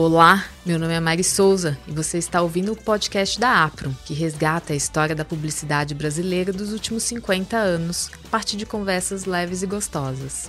[0.00, 4.14] Olá, meu nome é Mari Souza e você está ouvindo o podcast da Apro, que
[4.14, 9.60] resgata a história da publicidade brasileira dos últimos 50 anos, a partir de conversas leves
[9.64, 10.48] e gostosas.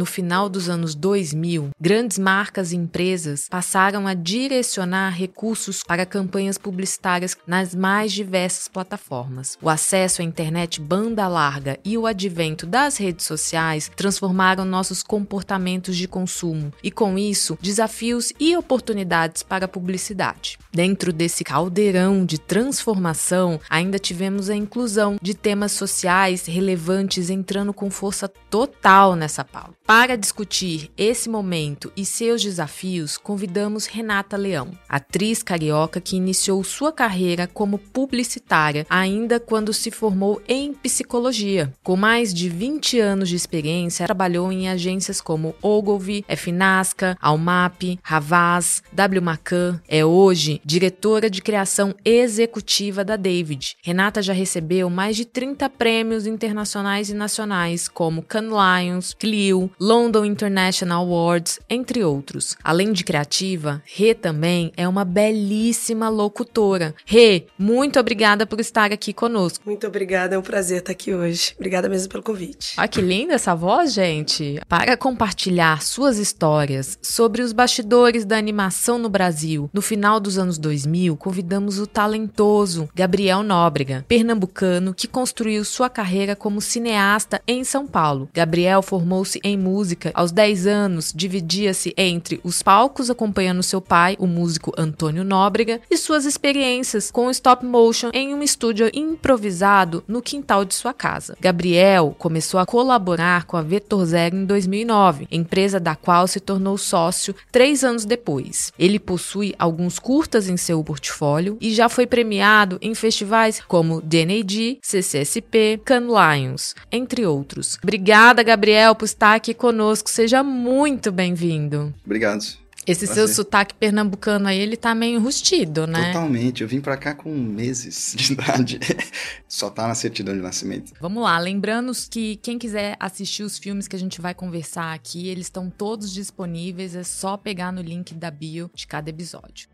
[0.00, 6.56] No final dos anos 2000, grandes marcas e empresas passaram a direcionar recursos para campanhas
[6.56, 9.58] publicitárias nas mais diversas plataformas.
[9.60, 15.94] O acesso à internet banda larga e o advento das redes sociais transformaram nossos comportamentos
[15.98, 20.58] de consumo e, com isso, desafios e oportunidades para a publicidade.
[20.72, 27.90] Dentro desse caldeirão de transformação, ainda tivemos a inclusão de temas sociais relevantes entrando com
[27.90, 29.74] força total nessa pauta.
[29.90, 36.92] Para discutir esse momento e seus desafios, convidamos Renata Leão, atriz carioca que iniciou sua
[36.92, 41.72] carreira como publicitária ainda quando se formou em psicologia.
[41.82, 48.84] Com mais de 20 anos de experiência, trabalhou em agências como Ogilvy, FNASCA, Almap, Havas,
[48.92, 49.80] W Macan.
[49.88, 53.76] É hoje diretora de criação executiva da David.
[53.82, 60.26] Renata já recebeu mais de 30 prêmios internacionais e nacionais, como Cannes Lions, Clio, London
[60.26, 62.54] International Awards, entre outros.
[62.62, 66.94] Além de criativa, Rê também é uma belíssima locutora.
[67.06, 69.62] Rê, muito obrigada por estar aqui conosco.
[69.64, 71.54] Muito obrigada, é um prazer estar aqui hoje.
[71.56, 72.74] Obrigada mesmo pelo convite.
[72.76, 74.60] Olha que linda essa voz, gente.
[74.68, 80.58] Para compartilhar suas histórias sobre os bastidores da animação no Brasil, no final dos anos
[80.58, 87.86] 2000, convidamos o talentoso Gabriel Nóbrega, pernambucano que construiu sua carreira como cineasta em São
[87.86, 88.28] Paulo.
[88.34, 94.26] Gabriel formou-se em música, aos 10 anos, dividia-se entre os palcos acompanhando seu pai, o
[94.26, 100.64] músico Antônio Nóbrega, e suas experiências com stop motion em um estúdio improvisado no quintal
[100.64, 101.36] de sua casa.
[101.40, 106.76] Gabriel começou a colaborar com a Vetor Zero em 2009, empresa da qual se tornou
[106.76, 108.72] sócio três anos depois.
[108.78, 114.78] Ele possui alguns curtas em seu portfólio e já foi premiado em festivais como DNAD,
[114.82, 117.78] CCSP, Cannes Lions, entre outros.
[117.82, 120.10] Obrigada, Gabriel, por estar aqui conosco.
[120.10, 121.94] Seja muito bem-vindo.
[122.04, 122.42] Obrigado.
[122.86, 123.26] Esse Prazer.
[123.26, 126.06] seu sotaque pernambucano aí, ele tá meio enrustido, né?
[126.06, 126.62] Totalmente.
[126.62, 128.80] Eu vim para cá com meses de idade.
[129.46, 130.92] Só tá na certidão de nascimento.
[130.98, 131.38] Vamos lá.
[131.38, 135.68] Lembrando que quem quiser assistir os filmes que a gente vai conversar aqui, eles estão
[135.68, 136.96] todos disponíveis.
[136.96, 139.68] É só pegar no link da bio de cada episódio.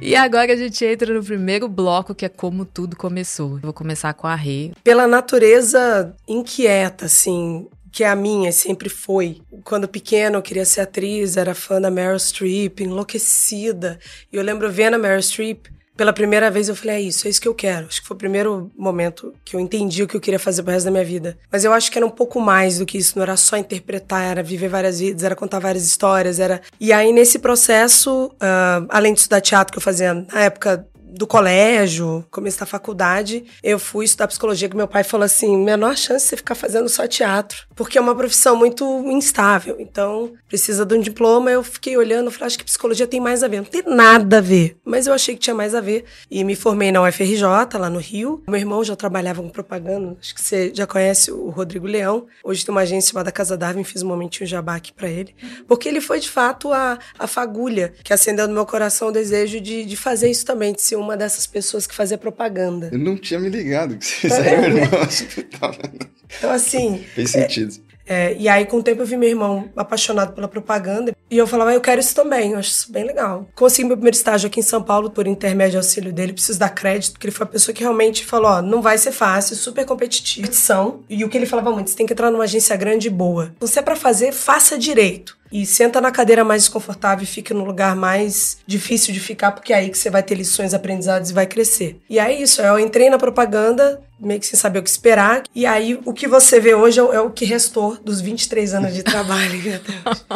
[0.00, 3.58] E agora a gente entra no primeiro bloco, que é como tudo começou.
[3.58, 4.72] vou começar com a Rê.
[4.82, 9.42] Pela natureza inquieta, assim, que é a minha, sempre foi.
[9.64, 13.98] Quando pequena eu queria ser atriz, era fã da Meryl Streep, enlouquecida.
[14.32, 15.66] E eu lembro vendo a Meryl Streep,
[16.00, 17.86] pela primeira vez eu falei, é isso, é isso que eu quero.
[17.86, 20.72] Acho que foi o primeiro momento que eu entendi o que eu queria fazer pro
[20.72, 21.36] resto da minha vida.
[21.52, 24.22] Mas eu acho que era um pouco mais do que isso, não era só interpretar,
[24.22, 26.62] era viver várias vidas, era contar várias histórias, era...
[26.80, 31.26] E aí, nesse processo, uh, além de estudar teatro que eu fazia na época do
[31.26, 36.24] colégio, começo da faculdade, eu fui estudar psicologia, que meu pai falou assim: menor chance
[36.24, 39.76] de você ficar fazendo só teatro, porque é uma profissão muito instável.
[39.78, 41.50] Então, precisa de um diploma.
[41.50, 43.58] Eu fiquei olhando, falei, acho que psicologia tem mais a ver.
[43.58, 46.04] Não tem nada a ver, mas eu achei que tinha mais a ver.
[46.30, 47.42] E me formei na UFRJ,
[47.74, 48.42] lá no Rio.
[48.48, 52.26] Meu irmão já trabalhava com propaganda, acho que você já conhece o Rodrigo Leão.
[52.44, 55.34] Hoje tem uma agência chamada Casa Darwin, fiz um momentinho jabá aqui pra ele.
[55.66, 59.60] Porque ele foi, de fato, a, a fagulha que acendeu no meu coração o desejo
[59.60, 62.90] de, de fazer isso também, de ser uma dessas pessoas que fazia propaganda.
[62.92, 65.26] Eu não tinha me ligado que vocês tá eram irmãos.
[66.38, 67.04] então, assim.
[67.14, 67.89] Fez sentido.
[68.10, 71.14] É, e aí, com o tempo, eu vi meu irmão apaixonado pela propaganda.
[71.30, 73.46] E eu falava, ah, eu quero isso também, eu acho isso bem legal.
[73.54, 76.32] Consegui meu primeiro estágio aqui em São Paulo por intermédio auxílio dele.
[76.32, 79.12] Preciso dar crédito, porque ele foi a pessoa que realmente falou: ó, não vai ser
[79.12, 81.04] fácil, super competição.
[81.08, 83.52] E o que ele falava muito: você tem que entrar numa agência grande e boa.
[83.56, 87.52] Então, se é pra fazer, faça direito e senta na cadeira mais desconfortável e fica
[87.52, 91.30] no lugar mais difícil de ficar, porque é aí que você vai ter lições aprendizados
[91.30, 92.00] e vai crescer.
[92.08, 95.66] E é isso, eu entrei na propaganda meio que sem saber o que esperar, e
[95.66, 98.94] aí o que você vê hoje é o, é o que restou dos 23 anos
[98.94, 99.60] de trabalho,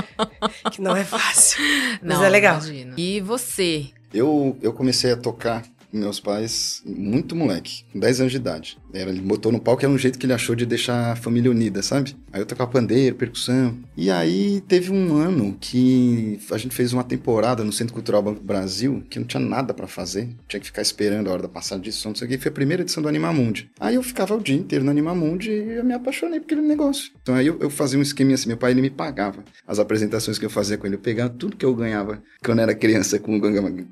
[0.72, 1.60] que não é fácil,
[2.02, 2.56] mas não, é legal.
[2.56, 2.94] Imagino.
[2.96, 3.86] E você?
[4.12, 5.64] Eu, eu comecei a tocar
[5.96, 8.78] meus pais muito moleque, com 10 anos de idade.
[8.92, 11.50] Era, ele botou no palco, era um jeito que ele achou de deixar a família
[11.50, 12.16] unida, sabe?
[12.32, 13.76] Aí eu tocava pandeiro, percussão.
[13.96, 18.42] E aí teve um ano que a gente fez uma temporada no Centro Cultural Banco
[18.42, 20.28] Brasil, que não tinha nada para fazer.
[20.48, 22.38] Tinha que ficar esperando a hora da passagem de som, não sei o que.
[22.38, 23.70] Foi a primeira edição do Animamundi.
[23.78, 27.12] Aí eu ficava o dia inteiro no Animamundi e eu me apaixonei por aquele negócio.
[27.22, 29.44] Então aí eu, eu fazia um esqueminha assim, meu pai ele me pagava.
[29.66, 32.74] As apresentações que eu fazia com ele, eu pegava tudo que eu ganhava quando era
[32.74, 33.40] criança com,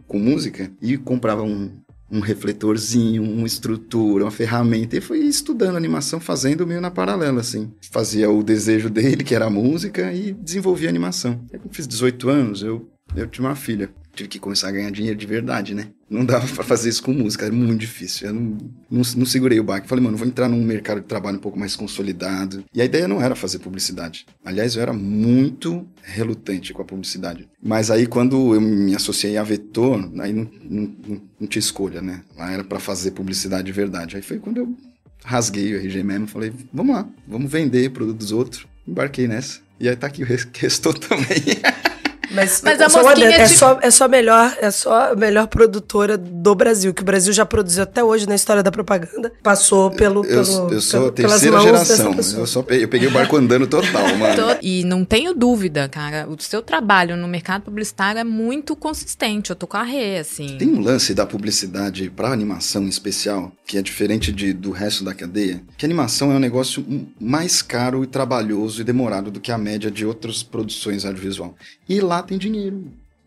[0.07, 1.71] com música e comprava um,
[2.13, 4.97] um refletorzinho, uma estrutura, uma ferramenta.
[4.97, 7.73] E fui estudando animação, fazendo meio na paralela, assim.
[7.91, 11.41] Fazia o desejo dele, que era a música, e desenvolvia animação.
[11.51, 12.87] Eu fiz 18 anos, eu,
[13.17, 15.89] eu tinha uma filha tive que começar a ganhar dinheiro de verdade, né?
[16.09, 18.29] Não dava para fazer isso com música, era muito difícil.
[18.29, 18.59] Eu não,
[18.91, 19.89] não, não segurei o baque.
[19.89, 22.65] Falei, mano, vou entrar num mercado de trabalho um pouco mais consolidado.
[22.75, 24.27] E a ideia não era fazer publicidade.
[24.45, 27.49] Aliás, eu era muito relutante com a publicidade.
[27.63, 32.03] Mas aí, quando eu me associei à Vetor, aí não, não, não, não tinha escolha,
[32.03, 32.23] né?
[32.37, 34.17] Lá era para fazer publicidade de verdade.
[34.17, 34.77] Aí foi quando eu
[35.25, 38.67] rasguei o RG mesmo, falei, vamos lá, vamos vender produto dos outros.
[38.87, 39.61] Embarquei nessa.
[39.81, 40.27] E aí tá aqui o
[40.59, 41.27] restou também.
[42.33, 43.59] Mas, Mas a mosquinha é, tipo...
[43.59, 47.45] só, é só melhor, é só a melhor produtora do Brasil, que o Brasil já
[47.45, 49.33] produziu até hoje na história da propaganda.
[49.43, 50.25] Passou pelo.
[50.25, 52.15] Eu, pelo, eu sou a terceira geração.
[52.37, 54.59] Eu, só peguei, eu peguei o barco andando total, mano.
[54.63, 56.27] E não tenho dúvida, cara.
[56.29, 59.51] O seu trabalho no mercado publicitário é muito consistente.
[59.51, 60.57] Eu tô com a ré, assim.
[60.59, 65.05] Tem um lance da publicidade pra animação em especial, que é diferente de, do resto
[65.05, 66.85] da cadeia, que a animação é um negócio
[67.21, 71.55] mais caro e trabalhoso e demorado do que a média de outras produções audiovisual.
[71.89, 72.85] E lá tem dinheiro.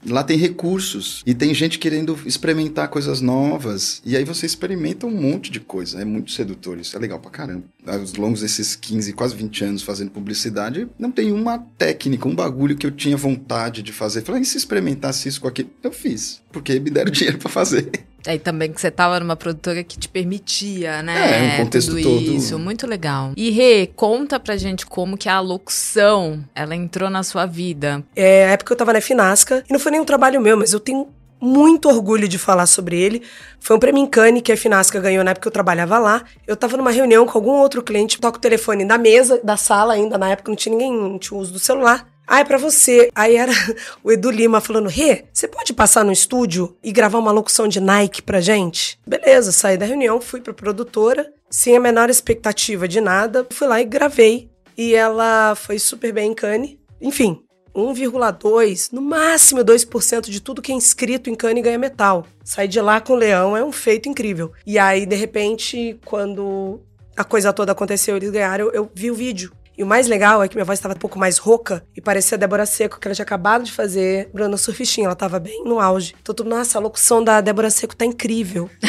[0.08, 4.02] Lá tem recursos e tem gente querendo experimentar coisas novas.
[4.06, 6.00] E aí você experimenta um monte de coisa.
[6.00, 7.64] É muito sedutor, isso é legal pra caramba.
[7.88, 12.78] Aos longos desses 15, quase 20 anos fazendo publicidade, não tem uma técnica, um bagulho
[12.78, 14.22] que eu tinha vontade de fazer.
[14.22, 15.72] Falei, e se experimentasse isso com aquilo?
[15.82, 17.90] Eu fiz, porque me deram dinheiro para fazer.
[18.27, 21.57] Aí também que você tava numa produtora que te permitia, né?
[21.57, 22.22] É, um contexto tudo todo.
[22.22, 23.33] isso, muito legal.
[23.36, 28.04] E Rê, conta pra gente como que a locução, ela entrou na sua vida.
[28.16, 30.80] É, a época eu tava na Finasca, e não foi nenhum trabalho meu, mas eu
[30.80, 31.07] tenho
[31.39, 33.22] muito orgulho de falar sobre ele.
[33.60, 36.24] Foi um prêmio em Cannes que a Finasca ganhou na época que eu trabalhava lá.
[36.48, 39.94] Eu tava numa reunião com algum outro cliente, toco o telefone da mesa, da sala
[39.94, 42.07] ainda, na época não tinha ninguém, não tinha uso do celular.
[42.27, 43.10] Ah, é pra você.
[43.13, 43.51] Aí era
[44.04, 47.80] o Edu Lima falando: Rê, você pode passar no estúdio e gravar uma locução de
[47.80, 49.00] Nike pra gente?
[49.06, 53.45] Beleza, saí da reunião, fui pra produtora, sem a menor expectativa de nada.
[53.51, 54.50] Fui lá e gravei.
[54.77, 56.80] E ela foi super bem em Cane.
[57.00, 57.42] Enfim,
[57.75, 62.25] 1,2, no máximo 2% de tudo que é inscrito em Cane ganha metal.
[62.44, 64.51] Sair de lá com o leão é um feito incrível.
[64.66, 66.81] E aí, de repente, quando
[67.16, 69.51] a coisa toda aconteceu, eles ganharam, eu vi o vídeo.
[69.77, 72.38] E o mais legal é que minha voz estava um pouco mais rouca e parecia
[72.38, 75.06] a Débora Seco, que ela tinha acabado de fazer Bruna Surfistinha.
[75.06, 76.16] Ela estava bem no auge.
[76.22, 78.69] Então, tudo, nossa, a locução da Débora Seco tá incrível.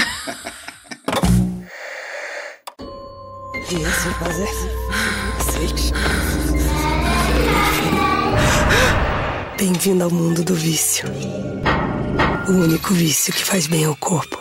[9.58, 11.08] Bem-vindo ao mundo do vício.
[12.48, 14.38] O único vício que faz bem ao corpo.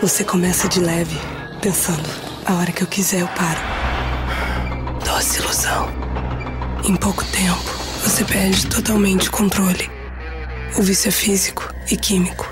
[0.00, 1.16] Você começa de leve,
[1.60, 2.08] pensando:
[2.44, 3.81] a hora que eu quiser eu paro
[5.32, 5.88] doce ilusão.
[6.84, 7.70] Em pouco tempo,
[8.02, 9.90] você perde totalmente o controle.
[10.76, 12.46] O vício é físico e químico.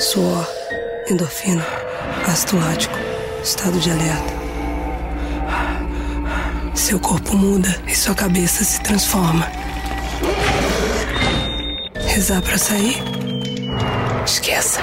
[0.00, 0.48] Suor,
[1.08, 1.64] endorfina,
[2.26, 2.94] ácido lático,
[3.42, 4.32] estado de alerta.
[6.74, 9.46] Seu corpo muda e sua cabeça se transforma.
[12.06, 12.96] Rezar para sair?
[14.24, 14.80] Esqueça.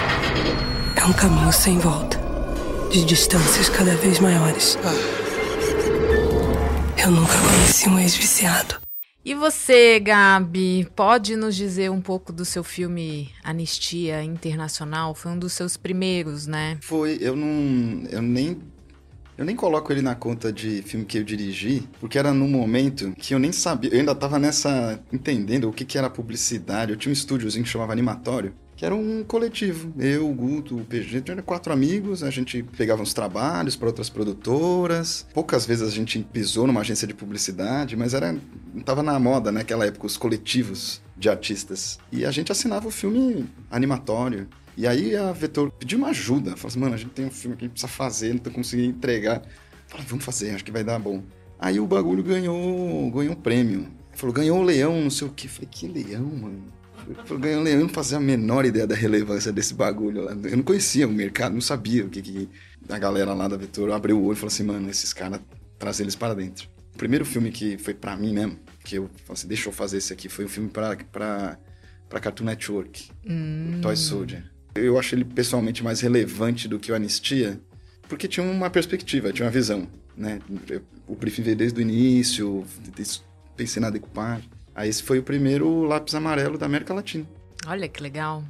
[0.96, 2.20] É um caminho sem volta,
[2.92, 4.78] de distâncias cada vez maiores.
[7.02, 8.76] Eu nunca conheci um ex-viciado.
[9.24, 15.16] E você, Gabi, pode nos dizer um pouco do seu filme Anistia Internacional?
[15.16, 16.78] Foi um dos seus primeiros, né?
[16.82, 18.06] Foi, eu não.
[18.10, 18.62] Eu nem.
[19.38, 23.14] Eu nem coloco ele na conta de filme que eu dirigi, porque era num momento
[23.18, 25.02] que eu nem sabia, eu ainda tava nessa.
[25.14, 26.92] entendendo o que, que era publicidade.
[26.92, 29.94] Eu tinha um estúdiozinho que chamava Animatório que era um coletivo.
[30.00, 33.88] Eu, o Guto, o PG, a era quatro amigos, a gente pegava uns trabalhos para
[33.90, 35.28] outras produtoras.
[35.34, 38.34] Poucas vezes a gente pisou numa agência de publicidade, mas era
[38.86, 42.00] tava na moda naquela época os coletivos de artistas.
[42.10, 44.48] E a gente assinava o filme animatório.
[44.78, 46.56] E aí a Vetor pediu uma ajuda.
[46.56, 48.50] Falou assim, mano, a gente tem um filme que a gente precisa fazer, não tô
[48.50, 49.42] conseguindo entregar.
[49.88, 51.22] Falei, vamos fazer, acho que vai dar bom.
[51.60, 53.90] Aí o bagulho ganhou, ganhou um prêmio.
[54.14, 55.50] Falou, ganhou o leão, não sei o quê.
[55.50, 56.79] Falei, que leão, mano?
[57.10, 60.32] Eu não fazia a menor ideia da relevância desse bagulho lá.
[60.32, 62.50] Eu não conhecia o mercado, não sabia o que, que
[62.88, 65.40] a galera lá da Vetor abriu o olho e falou assim, mano, esses caras,
[65.78, 66.70] traz eles para dentro.
[66.94, 69.98] O primeiro filme que foi para mim mesmo, que eu falei assim, deixa eu fazer
[69.98, 73.80] esse aqui, foi um filme pra, pra Cartoon Network, hum.
[73.82, 74.44] Toy Soldier.
[74.76, 77.60] Eu acho ele pessoalmente mais relevante do que o Anistia,
[78.08, 80.40] porque tinha uma perspectiva, tinha uma visão, né?
[81.08, 82.66] O briefing veio desde o início,
[83.56, 84.50] pensei na decupagem.
[84.80, 87.26] Aí esse foi o primeiro lápis amarelo da América Latina.
[87.68, 88.46] Olha que legal.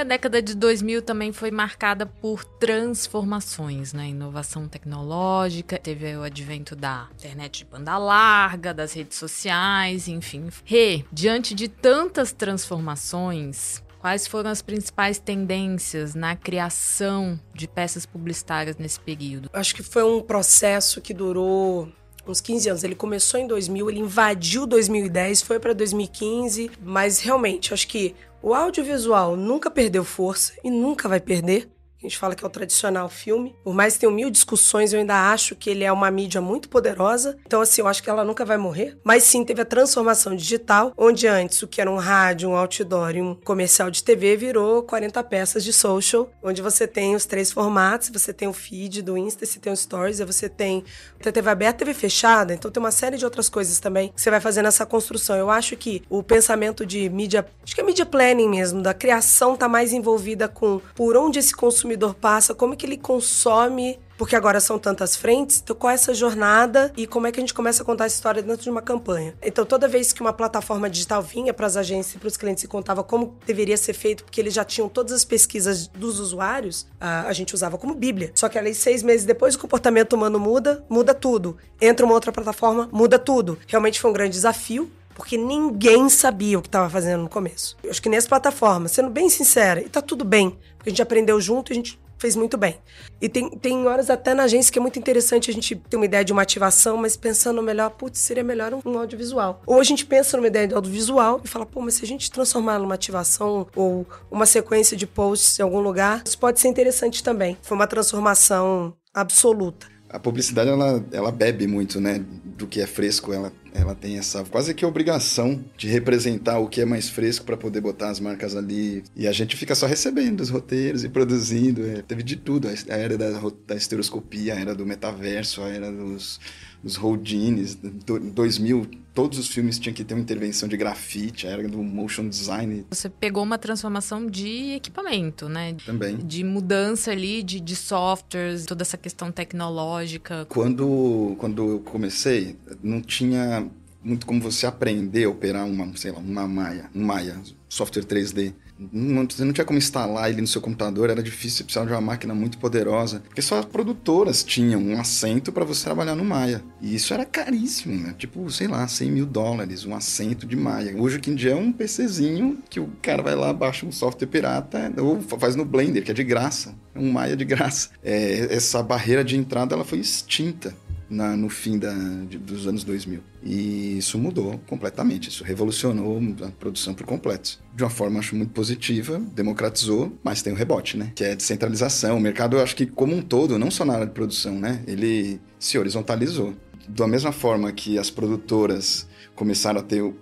[0.00, 4.08] A década de 2000 também foi marcada por transformações, né?
[4.08, 10.48] Inovação tecnológica, teve o advento da internet de banda larga, das redes sociais, enfim.
[10.64, 18.78] Rê, diante de tantas transformações, Quais foram as principais tendências na criação de peças publicitárias
[18.78, 19.50] nesse período?
[19.52, 21.92] Acho que foi um processo que durou
[22.30, 22.84] uns 15 anos.
[22.84, 28.54] Ele começou em 2000, ele invadiu 2010, foi para 2015, mas realmente acho que o
[28.54, 31.68] audiovisual nunca perdeu força e nunca vai perder.
[32.02, 33.54] A gente fala que é o tradicional filme.
[33.62, 36.66] Por mais que tenha mil discussões, eu ainda acho que ele é uma mídia muito
[36.70, 37.36] poderosa.
[37.46, 38.96] Então, assim, eu acho que ela nunca vai morrer.
[39.04, 43.14] Mas sim, teve a transformação digital, onde antes o que era um rádio, um outdoor
[43.16, 47.52] e um comercial de TV virou 40 peças de social, onde você tem os três
[47.52, 50.82] formatos, você tem o feed do Insta, você tem o Stories, você tem
[51.22, 52.54] a TV aberta, TV fechada.
[52.54, 55.36] Então tem uma série de outras coisas também que você vai fazer nessa construção.
[55.36, 59.54] Eu acho que o pensamento de mídia, acho que é mídia planning mesmo, da criação
[59.54, 63.98] tá mais envolvida com por onde esse consumidor consumidor passa, como é que ele consome
[64.16, 67.42] porque agora são tantas frentes, então qual é essa jornada e como é que a
[67.42, 69.34] gente começa a contar essa história dentro de uma campanha.
[69.42, 72.62] Então toda vez que uma plataforma digital vinha para as agências e para os clientes
[72.62, 76.86] e contava como deveria ser feito, porque eles já tinham todas as pesquisas dos usuários,
[77.00, 78.30] a, gente usava como bíblia.
[78.34, 81.56] Só que ali seis meses depois o comportamento humano muda, muda tudo.
[81.80, 83.58] Entra uma outra plataforma, muda tudo.
[83.66, 87.76] Realmente foi um grande desafio, porque ninguém sabia o que estava fazendo no começo.
[87.84, 91.02] Eu acho que nessa plataforma, sendo bem sincera, e tá tudo bem, porque a gente
[91.02, 92.78] aprendeu junto e a gente fez muito bem.
[93.20, 96.06] E tem, tem horas até na agência que é muito interessante a gente ter uma
[96.06, 99.60] ideia de uma ativação, mas pensando melhor, putz, seria melhor um, um audiovisual.
[99.66, 102.30] Ou a gente pensa numa ideia de audiovisual e fala, pô, mas se a gente
[102.30, 107.22] transformar numa ativação ou uma sequência de posts em algum lugar, isso pode ser interessante
[107.22, 107.58] também.
[107.60, 112.24] Foi uma transformação absoluta a publicidade ela, ela bebe muito, né,
[112.58, 113.32] do que é fresco.
[113.32, 117.56] Ela, ela tem essa quase que obrigação de representar o que é mais fresco para
[117.56, 119.04] poder botar as marcas ali.
[119.14, 121.86] E a gente fica só recebendo os roteiros e produzindo.
[121.86, 122.68] É, teve de tudo.
[122.68, 123.30] A era da,
[123.66, 126.40] da estereoscopia, a era do metaverso, a era dos
[126.82, 131.82] os Houdines, 2000, todos os filmes tinham que ter uma intervenção de grafite, era do
[131.82, 132.86] motion design.
[132.90, 135.76] Você pegou uma transformação de equipamento, né?
[135.84, 136.16] Também.
[136.16, 140.46] De mudança ali de, de softwares, toda essa questão tecnológica.
[140.48, 143.68] Quando, quando eu comecei, não tinha
[144.02, 147.36] muito como você aprender a operar uma, sei lá, uma Maya, um Maya,
[147.68, 148.54] software 3D.
[148.92, 151.92] Não, você não tinha como instalar ele no seu computador, era difícil, você precisava de
[151.92, 153.20] uma máquina muito poderosa.
[153.20, 156.62] Porque só as produtoras tinham um assento para você trabalhar no Maya.
[156.80, 158.14] E isso era caríssimo, né?
[158.16, 160.94] Tipo, sei lá, 100 mil dólares, um assento de Maya.
[160.96, 164.92] Hoje, em dia, é um PCzinho que o cara vai lá, baixa um software pirata,
[164.98, 166.74] ou faz no Blender, que é de graça.
[166.96, 167.90] Um Maya de graça.
[168.02, 170.74] É, essa barreira de entrada, ela foi extinta
[171.10, 171.92] na, no fim da,
[172.28, 173.20] de, dos anos 2000.
[173.42, 177.58] E isso mudou completamente, isso revolucionou a produção por completo.
[177.74, 181.12] De uma forma, acho muito positiva, democratizou, mas tem o um rebote, né?
[181.14, 182.16] Que é a descentralização.
[182.16, 184.82] O mercado, eu acho que como um todo, não só na área de produção, né?
[184.86, 186.54] Ele se horizontalizou.
[186.88, 190.14] Da mesma forma que as produtoras começaram a ter um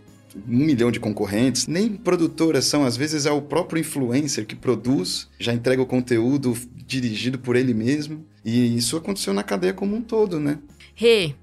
[0.46, 1.66] milhão de concorrentes.
[1.66, 6.56] Nem produtoras são, às vezes é o próprio influencer que produz, já entrega o conteúdo
[6.86, 8.24] dirigido por ele mesmo.
[8.44, 10.58] E isso aconteceu na cadeia como um todo, né?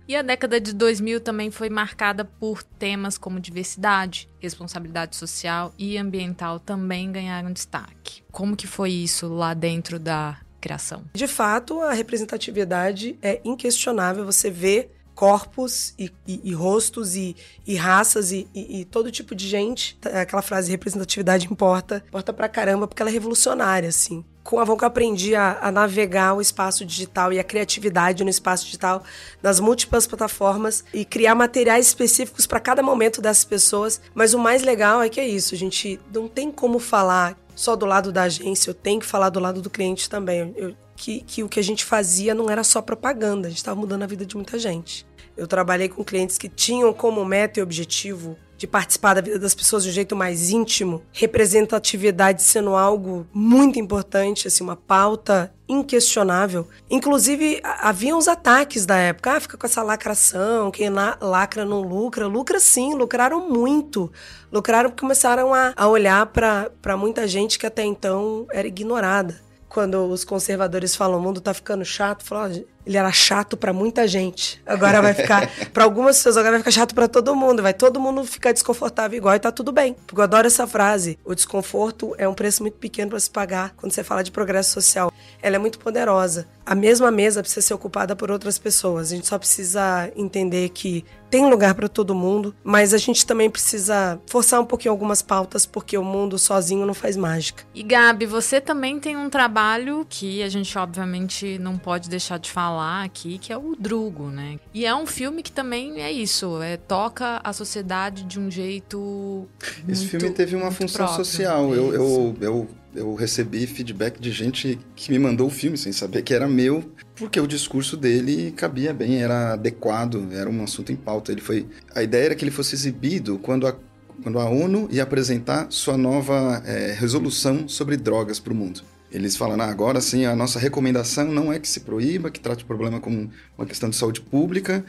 [0.05, 5.97] E a década de 2000 também foi marcada por temas como diversidade, responsabilidade social e
[5.97, 8.21] ambiental também ganharam destaque.
[8.33, 11.05] Como que foi isso lá dentro da criação?
[11.13, 14.25] De fato, a representatividade é inquestionável.
[14.25, 17.33] Você vê corpos e, e, e rostos e,
[17.65, 19.97] e raças e, e, todo tipo de gente.
[20.03, 24.77] Aquela frase representatividade importa, importa pra caramba, porque ela é revolucionária, assim com a Avon
[24.77, 29.03] que eu aprendi a, a, navegar o espaço digital e a criatividade no espaço digital,
[29.41, 33.99] nas múltiplas plataformas e criar materiais específicos para cada momento dessas pessoas.
[34.13, 37.75] Mas o mais legal é que é isso, a gente não tem como falar só
[37.75, 40.53] do lado da agência, eu tenho que falar do lado do cliente também.
[40.55, 43.79] Eu, que, que o que a gente fazia não era só propaganda, a gente estava
[43.79, 45.07] mudando a vida de muita gente.
[45.35, 49.53] Eu trabalhei com clientes que tinham como meta e objetivo de participar da vida das
[49.53, 56.67] pessoas de um jeito mais íntimo, representatividade sendo algo muito importante, assim, uma pauta inquestionável.
[56.89, 59.34] Inclusive, havia uns ataques da época.
[59.34, 62.27] Ah, fica com essa lacração, quem lacra não lucra.
[62.27, 64.12] Lucra sim, lucraram muito.
[64.51, 69.39] Lucraram porque começaram a, a olhar para muita gente que até então era ignorada.
[69.69, 74.07] Quando os conservadores falam o mundo tá ficando chato, falam, ele era chato para muita
[74.07, 74.61] gente.
[74.65, 77.61] Agora vai ficar para algumas pessoas, agora vai ficar chato para todo mundo.
[77.61, 79.95] Vai todo mundo ficar desconfortável igual e tá tudo bem.
[80.05, 81.17] Porque eu adoro essa frase.
[81.25, 84.71] O desconforto é um preço muito pequeno para se pagar quando você fala de progresso
[84.73, 85.11] social.
[85.41, 86.47] Ela é muito poderosa.
[86.65, 89.11] A mesma mesa precisa ser ocupada por outras pessoas.
[89.11, 93.49] A gente só precisa entender que tem lugar para todo mundo, mas a gente também
[93.49, 97.63] precisa forçar um pouquinho algumas pautas, porque o mundo sozinho não faz mágica.
[97.73, 102.49] E Gabi, você também tem um trabalho que a gente obviamente não pode deixar de
[102.49, 104.60] falar aqui, que é o Drugo, né?
[104.74, 109.48] E é um filme que também é isso, é toca a sociedade de um jeito.
[109.88, 111.25] Esse filme teve uma função próprio.
[111.25, 111.74] social.
[111.74, 116.22] Eu, eu, eu eu recebi feedback de gente que me mandou o filme sem saber
[116.22, 116.84] que era meu,
[117.15, 121.32] porque o discurso dele cabia bem, era adequado, era um assunto em pauta.
[121.32, 123.75] Ele foi, a ideia era que ele fosse exibido quando a,
[124.24, 128.82] quando a ONU ia apresentar sua nova é, resolução sobre drogas para o mundo.
[129.15, 132.65] Eles falam, ah, agora sim, a nossa recomendação não é que se proíba, que trate
[132.65, 134.84] o problema como uma questão de saúde pública.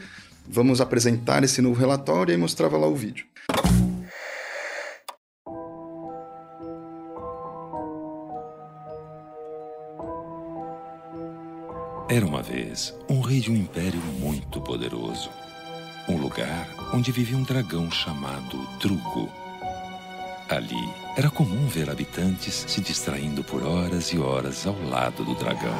[0.45, 3.25] Vamos apresentar esse novo relatório e mostrava lá o vídeo.
[12.09, 15.29] Era uma vez um rei de um império muito poderoso.
[16.09, 19.46] Um lugar onde vivia um dragão chamado Drugo.
[20.49, 25.75] Ali era comum ver habitantes se distraindo por horas e horas ao lado do dragão.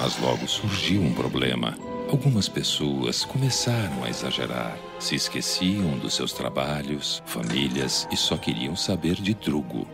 [0.00, 1.76] Mas logo surgiu um problema.
[2.08, 9.16] Algumas pessoas começaram a exagerar, se esqueciam dos seus trabalhos, famílias e só queriam saber
[9.16, 9.86] de Drugo.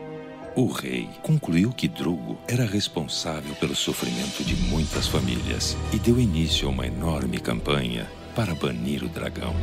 [0.54, 6.68] O rei concluiu que Drugo era responsável pelo sofrimento de muitas famílias e deu início
[6.68, 9.54] a uma enorme campanha para banir o dragão.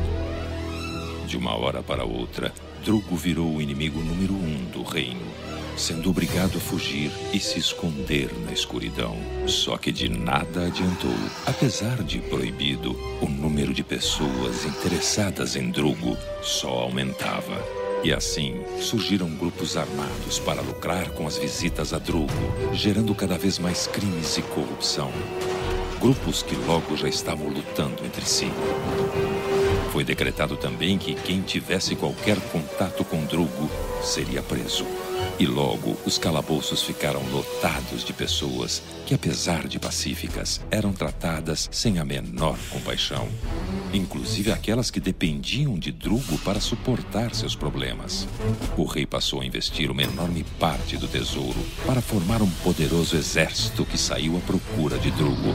[1.26, 2.52] De uma hora para outra,
[2.84, 5.20] Drugo virou o inimigo número um do reino,
[5.76, 9.18] sendo obrigado a fugir e se esconder na escuridão.
[9.46, 11.14] Só que de nada adiantou.
[11.46, 17.62] Apesar de proibido, o número de pessoas interessadas em Drugo só aumentava.
[18.02, 22.32] E assim surgiram grupos armados para lucrar com as visitas a Drugo,
[22.72, 25.12] gerando cada vez mais crimes e corrupção.
[26.00, 28.50] Grupos que logo já estavam lutando entre si.
[29.90, 33.68] Foi decretado também que quem tivesse qualquer contato com Drugo
[34.02, 34.86] seria preso.
[35.38, 41.98] E logo os calabouços ficaram lotados de pessoas que, apesar de pacíficas, eram tratadas sem
[41.98, 43.28] a menor compaixão.
[43.92, 48.28] Inclusive aquelas que dependiam de Drugo para suportar seus problemas.
[48.76, 53.84] O rei passou a investir uma enorme parte do tesouro para formar um poderoso exército
[53.84, 55.54] que saiu à procura de Drugo.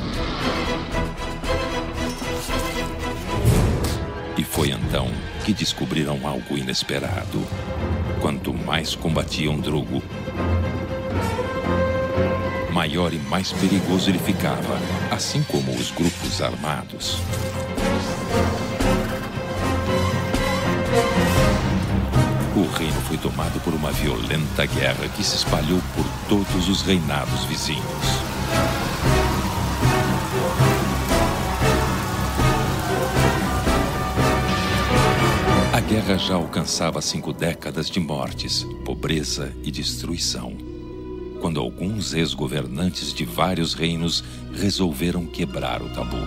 [4.56, 5.10] Foi então
[5.44, 7.46] que descobriram algo inesperado.
[8.22, 10.02] Quanto mais combatiam Drogo,
[12.72, 14.80] maior e mais perigoso ele ficava,
[15.12, 17.18] assim como os grupos armados.
[22.56, 27.44] O reino foi tomado por uma violenta guerra que se espalhou por todos os reinados
[27.44, 28.25] vizinhos.
[36.06, 40.56] Guerra já alcançava cinco décadas de mortes, pobreza e destruição.
[41.42, 46.18] Quando alguns ex-governantes de vários reinos resolveram quebrar o tabu.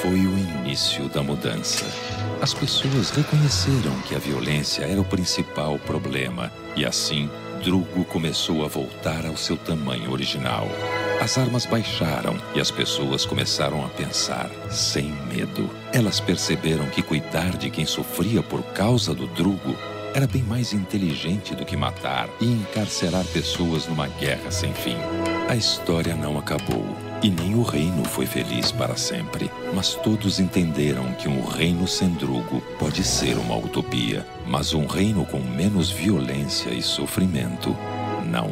[0.00, 2.09] Foi o início da mudança.
[2.40, 7.28] As pessoas reconheceram que a violência era o principal problema e assim
[7.62, 10.66] Drugo começou a voltar ao seu tamanho original.
[11.20, 15.68] As armas baixaram e as pessoas começaram a pensar sem medo.
[15.92, 19.76] Elas perceberam que cuidar de quem sofria por causa do Drugo
[20.14, 24.96] era bem mais inteligente do que matar e encarcerar pessoas numa guerra sem fim.
[25.48, 29.50] A história não acabou e nem o reino foi feliz para sempre.
[29.74, 35.26] Mas todos entenderam que um reino sem drugo pode ser uma utopia, mas um reino
[35.26, 37.76] com menos violência e sofrimento,
[38.24, 38.50] não.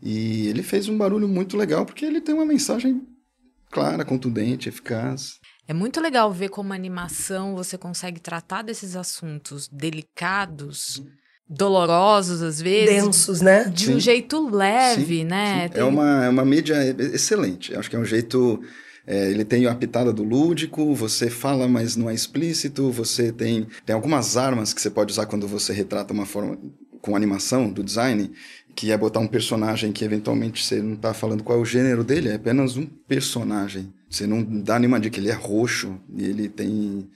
[0.00, 3.02] E ele fez um barulho muito legal porque ele tem uma mensagem
[3.72, 5.40] clara, contundente, eficaz.
[5.66, 11.02] É muito legal ver como a animação você consegue tratar desses assuntos delicados
[11.48, 12.94] dolorosos às vezes.
[12.94, 13.64] Densos, né?
[13.64, 13.94] De sim.
[13.94, 15.64] um jeito leve, sim, né?
[15.64, 15.74] Sim.
[15.74, 15.82] Tem...
[15.82, 16.76] É, uma, é uma mídia
[17.12, 17.74] excelente.
[17.76, 18.62] Acho que é um jeito.
[19.06, 23.66] É, ele tem a pitada do lúdico, você fala, mas não é explícito, você tem,
[23.84, 26.58] tem algumas armas que você pode usar quando você retrata uma forma
[27.02, 28.30] com animação do design,
[28.74, 32.02] que é botar um personagem que eventualmente você não tá falando qual é o gênero
[32.02, 33.92] dele, é apenas um personagem.
[34.08, 37.06] Você não dá nenhuma dica, ele é roxo e ele tem.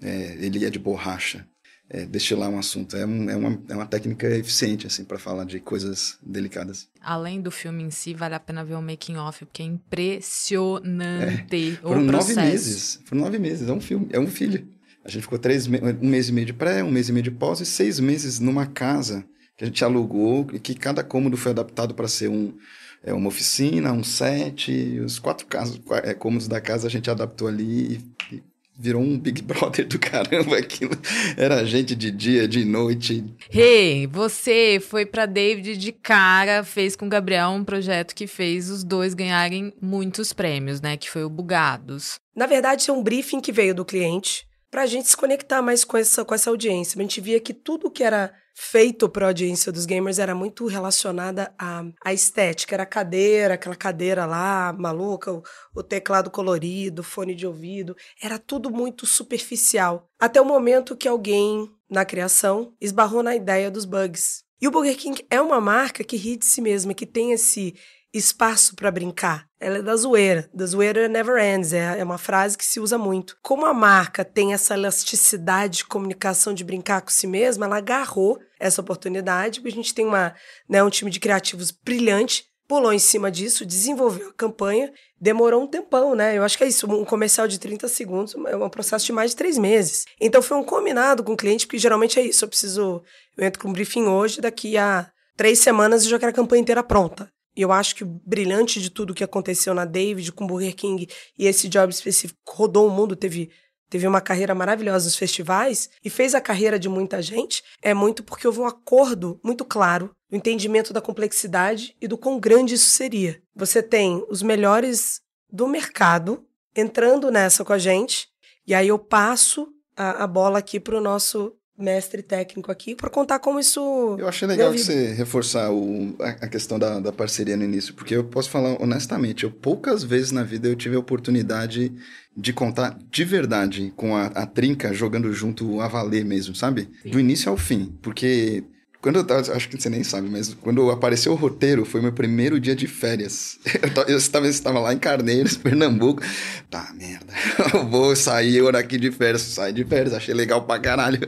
[0.00, 1.46] É, ele é de borracha.
[1.90, 2.96] É, destilar um assunto.
[2.96, 6.86] É, um, é, uma, é uma técnica eficiente, assim, para falar de coisas delicadas.
[7.00, 11.72] Além do filme em si, vale a pena ver o making off, porque é impressionante
[11.72, 13.00] é, foram nove meses.
[13.06, 14.68] Foram nove meses, é um filme, é um filho.
[15.02, 17.30] A gente ficou três, um mês e meio de pré, um mês e meio de
[17.30, 19.24] pós e seis meses numa casa
[19.56, 22.54] que a gente alugou e que cada cômodo foi adaptado para ser um,
[23.02, 24.70] é, uma oficina, um set.
[25.00, 28.42] Os quatro casos, é, cômodos da casa a gente adaptou ali e,
[28.78, 30.96] virou um Big Brother do caramba aquilo.
[31.36, 33.24] Era gente de dia, de noite.
[33.52, 38.70] Hey, você foi para David de cara, fez com o Gabriel um projeto que fez
[38.70, 40.96] os dois ganharem muitos prêmios, né?
[40.96, 42.20] Que foi o Bugados.
[42.36, 45.84] Na verdade, é um briefing que veio do cliente para a gente se conectar mais
[45.84, 46.98] com essa, com essa audiência.
[46.98, 50.66] A gente via que tudo que era feito para a audiência dos gamers era muito
[50.66, 52.74] relacionada à, à estética.
[52.74, 55.42] Era a cadeira, aquela cadeira lá, maluca, o,
[55.74, 57.96] o teclado colorido, fone de ouvido.
[58.20, 60.08] Era tudo muito superficial.
[60.18, 64.42] Até o momento que alguém, na criação, esbarrou na ideia dos bugs.
[64.60, 67.76] E o Burger King é uma marca que ri de si mesma, que tem esse
[68.12, 69.46] espaço para brincar.
[69.60, 70.48] Ela é da zoeira.
[70.54, 71.72] Da zoeira never ends.
[71.72, 73.36] É, é uma frase que se usa muito.
[73.42, 78.38] Como a marca tem essa elasticidade de comunicação de brincar com si mesma, ela agarrou
[78.58, 80.34] essa oportunidade, porque a gente tem uma,
[80.68, 85.66] né, um time de criativos brilhante, pulou em cima disso, desenvolveu a campanha, demorou um
[85.66, 86.36] tempão, né?
[86.36, 89.30] Eu acho que é isso, um comercial de 30 segundos é um processo de mais
[89.30, 90.04] de três meses.
[90.20, 93.02] Então foi um combinado com o cliente, porque geralmente é isso, eu preciso,
[93.36, 96.60] eu entro com um briefing hoje, daqui a três semanas eu já quero a campanha
[96.60, 97.30] inteira pronta.
[97.60, 101.46] Eu acho que o brilhante de tudo que aconteceu na David com Burger King e
[101.46, 103.50] esse job específico rodou o mundo, teve
[103.90, 108.22] teve uma carreira maravilhosa nos festivais e fez a carreira de muita gente, é muito
[108.22, 112.90] porque houve um acordo muito claro do entendimento da complexidade e do quão grande isso
[112.90, 113.42] seria.
[113.56, 116.44] Você tem os melhores do mercado
[116.76, 118.28] entrando nessa com a gente,
[118.66, 123.08] e aí eu passo a, a bola aqui para o nosso mestre técnico aqui para
[123.08, 124.16] contar como isso.
[124.18, 128.16] Eu achei legal você reforçar o, a, a questão da, da, parceria no início, porque
[128.16, 131.92] eu posso falar honestamente, eu poucas vezes na vida eu tive a oportunidade
[132.36, 136.88] de contar de verdade com a, a trinca jogando junto a valer mesmo, sabe?
[137.02, 137.10] Sim.
[137.10, 138.64] Do início ao fim, porque
[139.00, 142.12] quando eu tava, acho que você nem sabe, mas quando apareceu o roteiro, foi meu
[142.12, 143.58] primeiro dia de férias.
[144.08, 146.20] Eu estava, lá em Carneiros, Pernambuco.
[146.68, 147.32] Tá, merda.
[147.72, 149.42] Eu vou sair eu daqui de férias.
[149.42, 151.20] Saí de férias, achei legal pra caralho.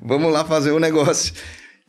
[0.00, 1.34] Vamos lá fazer o um negócio.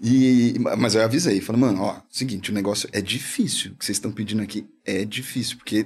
[0.04, 3.72] E, mas eu avisei, falei, mano, ó, seguinte, o negócio é difícil.
[3.72, 5.86] O que vocês estão pedindo aqui é difícil, porque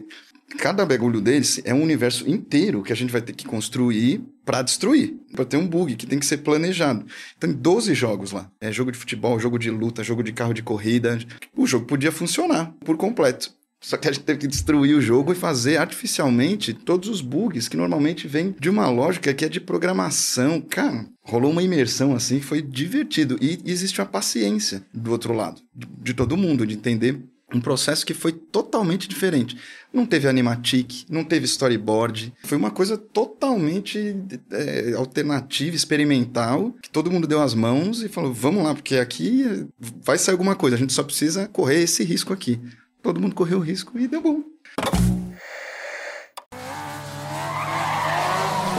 [0.58, 4.62] cada bagulho deles é um universo inteiro que a gente vai ter que construir para
[4.62, 7.06] destruir, para ter um bug que tem que ser planejado.
[7.38, 8.50] Então, 12 jogos lá.
[8.62, 11.18] É jogo de futebol, jogo de luta, jogo de carro de corrida.
[11.56, 13.54] O jogo podia funcionar por completo.
[13.82, 17.68] Só que a gente teve que destruir o jogo e fazer artificialmente todos os bugs
[17.68, 20.60] que normalmente vêm de uma lógica que é de programação.
[20.60, 23.38] Cara, rolou uma imersão assim foi divertido.
[23.40, 25.62] E existe uma paciência do outro lado,
[26.02, 27.22] de todo mundo, de entender
[27.54, 29.58] um processo que foi totalmente diferente.
[29.94, 32.34] Não teve animatic, não teve storyboard.
[32.44, 34.16] Foi uma coisa totalmente
[34.52, 39.68] é, alternativa, experimental, que todo mundo deu as mãos e falou: vamos lá, porque aqui
[40.04, 42.60] vai sair alguma coisa, a gente só precisa correr esse risco aqui.
[43.02, 44.44] Todo mundo correu o risco e deu bom.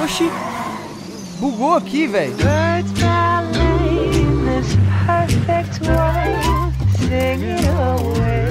[0.02, 0.30] Oxi,
[1.40, 2.34] bugou aqui, velho.
[7.08, 8.45] Singing away,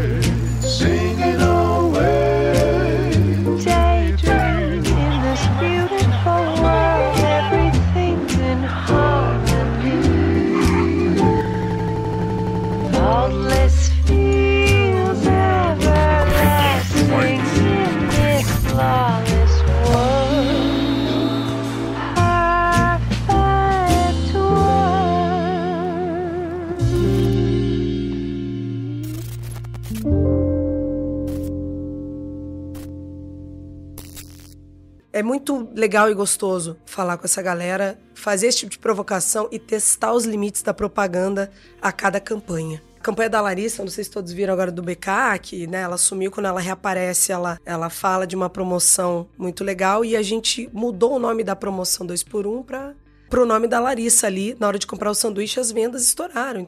[35.75, 40.23] legal e gostoso falar com essa galera, fazer esse tipo de provocação e testar os
[40.23, 42.81] limites da propaganda a cada campanha.
[42.97, 45.97] A campanha da Larissa, não sei se todos viram agora do BK, que né, ela
[45.97, 50.69] sumiu quando ela reaparece, ela, ela fala de uma promoção muito legal e a gente
[50.73, 52.95] mudou o nome da promoção 2 por 1 para
[53.29, 54.55] pro nome da Larissa ali.
[54.59, 56.65] Na hora de comprar o sanduíche, as vendas estouraram.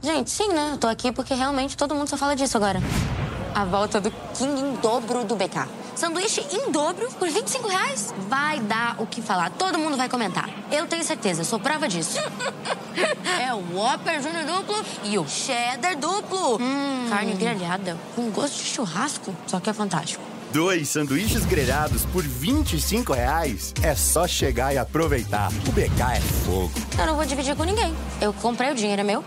[0.00, 0.70] Gente, sim, né?
[0.72, 2.80] Eu tô aqui porque realmente todo mundo só fala disso agora.
[3.54, 5.68] A volta do King em dobro do BK.
[5.94, 8.14] Sanduíche em dobro por 25 reais?
[8.28, 9.50] Vai dar o que falar.
[9.50, 10.48] Todo mundo vai comentar.
[10.70, 12.18] Eu tenho certeza, sou prova disso.
[13.40, 16.56] é o Whopper Júnior duplo e o Cheddar duplo.
[16.60, 19.34] Hum, carne grelhada com gosto de churrasco.
[19.46, 20.22] Só que é fantástico.
[20.52, 23.72] Dois sanduíches grelhados por 25 reais.
[23.82, 25.50] É só chegar e aproveitar.
[25.66, 26.72] O BK é fogo.
[26.98, 27.94] Eu não vou dividir com ninguém.
[28.20, 29.24] Eu comprei, o dinheiro é meu.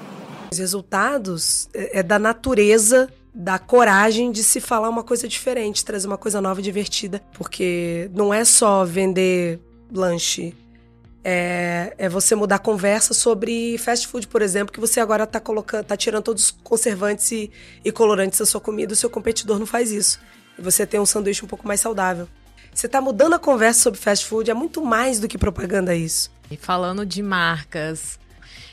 [0.51, 6.07] Os resultados é é da natureza, da coragem de se falar uma coisa diferente, trazer
[6.07, 7.21] uma coisa nova e divertida.
[7.33, 9.59] Porque não é só vender
[9.91, 10.55] lanche.
[11.21, 15.39] É, é você mudar a conversa sobre fast food, por exemplo, que você agora tá
[15.39, 17.51] colocando, tá tirando todos os conservantes e,
[17.83, 20.19] e colorantes da sua comida, o seu competidor não faz isso.
[20.57, 22.29] E você tem um sanduíche um pouco mais saudável.
[22.73, 26.31] Você tá mudando a conversa sobre fast food, é muito mais do que propaganda isso.
[26.49, 28.19] E falando de marcas,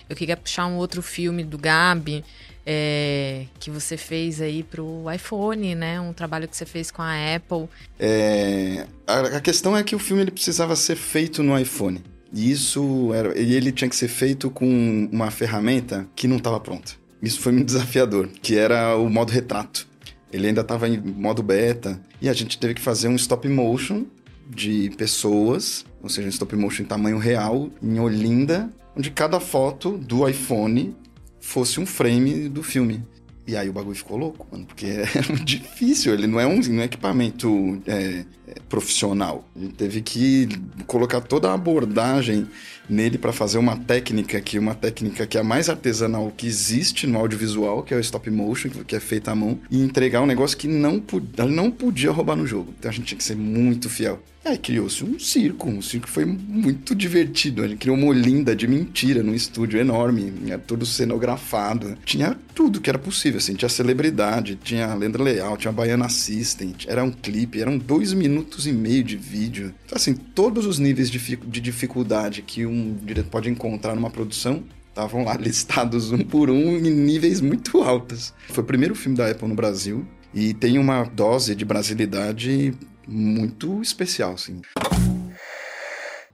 [0.09, 2.23] eu queria puxar um outro filme do Gabi
[2.67, 6.01] é, que você fez aí pro iPhone, né?
[6.01, 7.69] Um trabalho que você fez com a Apple.
[7.99, 12.03] É, a, a questão é que o filme ele precisava ser feito no iPhone.
[12.33, 16.93] E isso era, ele tinha que ser feito com uma ferramenta que não estava pronta.
[17.21, 19.87] Isso foi muito desafiador, que era o modo retrato.
[20.33, 24.07] Ele ainda estava em modo beta e a gente teve que fazer um stop motion
[24.49, 29.99] de pessoas, ou seja, um stop motion em tamanho real, em Olinda, onde cada foto
[29.99, 30.97] do iPhone
[31.43, 33.05] fosse um frame do filme.
[33.47, 36.81] E aí o bagulho ficou louco, mano, porque é difícil, ele não é um, não
[36.81, 38.25] é equipamento é, é,
[38.69, 39.49] profissional.
[39.57, 40.49] Gente teve que
[40.87, 42.47] colocar toda a abordagem
[42.89, 47.07] nele para fazer uma técnica que uma técnica que é a mais artesanal que existe
[47.07, 50.27] no audiovisual, que é o stop motion, que é feita à mão, e entregar um
[50.27, 51.03] negócio que não,
[51.49, 52.75] não podia roubar no jogo.
[52.79, 54.21] Então a gente tinha que ser muito fiel.
[54.45, 57.63] E aí criou-se um circo, um circo que foi muito divertido.
[57.63, 61.97] A gente criou uma Olinda de mentira num estúdio enorme, era tudo cenografado.
[62.05, 63.55] Tinha tudo que era possível, assim.
[63.55, 68.73] Tinha celebridade, tinha Lenda Leal, tinha Baiana Assistant, era um clipe, eram dois minutos e
[68.73, 69.75] meio de vídeo.
[69.87, 74.11] Então, assim, todos os níveis de, fi- de dificuldade que um diretor pode encontrar numa
[74.11, 78.33] produção estavam lá listados um por um em níveis muito altos.
[78.49, 82.75] Foi o primeiro filme da Apple no Brasil e tem uma dose de brasilidade
[83.09, 84.61] muito especial, assim.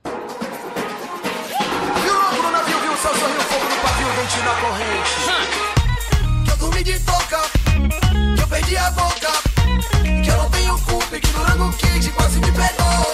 [0.05, 0.09] O
[2.07, 5.15] louco no navio viu o sol, sorriu fogo no pavio, dente na corrente.
[6.45, 7.41] Que eu dormi de toca,
[8.37, 9.18] que eu perdi a boca,
[11.21, 13.08] que Durango Kid quase me pegou.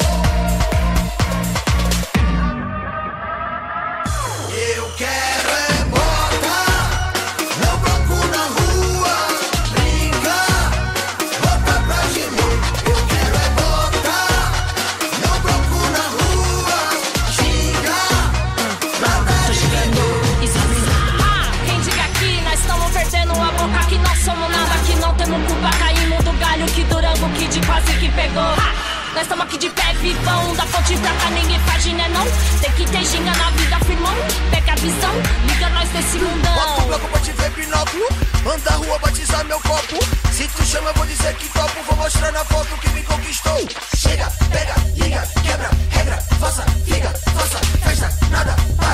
[28.14, 28.42] Pegou.
[28.42, 28.94] Ha!
[29.14, 30.54] Nós estamos aqui de pé vivão.
[30.56, 32.24] Da ponte pra cá ninguém faz né não.
[32.60, 34.14] Tem que ter ginga na vida, firmão.
[34.50, 35.14] Pega a visão,
[35.46, 38.06] liga nós desse Bota o mundão bloco pra te ver binóculo
[38.44, 39.98] Anda a rua, batizar meu copo.
[40.32, 41.82] Se tu chama, vou dizer que topo.
[41.86, 43.68] Vou mostrar na foto que me conquistou.
[43.96, 48.93] Chega, pega, liga, quebra, regra Faça, figa, faça, festa Nada, para,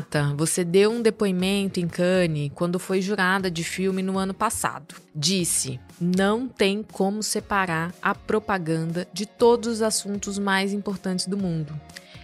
[0.00, 4.94] Renata, você deu um depoimento em Cannes quando foi jurada de filme no ano passado.
[5.14, 11.78] Disse: não tem como separar a propaganda de todos os assuntos mais importantes do mundo.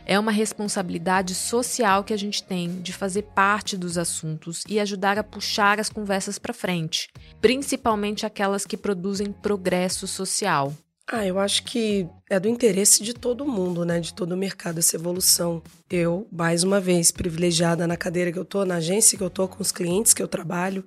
[0.07, 5.19] É uma responsabilidade social que a gente tem de fazer parte dos assuntos e ajudar
[5.19, 7.09] a puxar as conversas para frente,
[7.41, 10.73] principalmente aquelas que produzem progresso social.
[11.09, 14.01] Ah, eu acho que é do interesse de todo mundo, né?
[14.01, 15.63] De todo o mercado, essa evolução.
[15.89, 19.47] Eu, mais uma vez, privilegiada na cadeira que eu tô, na agência que eu tô,
[19.47, 20.85] com os clientes que eu trabalho,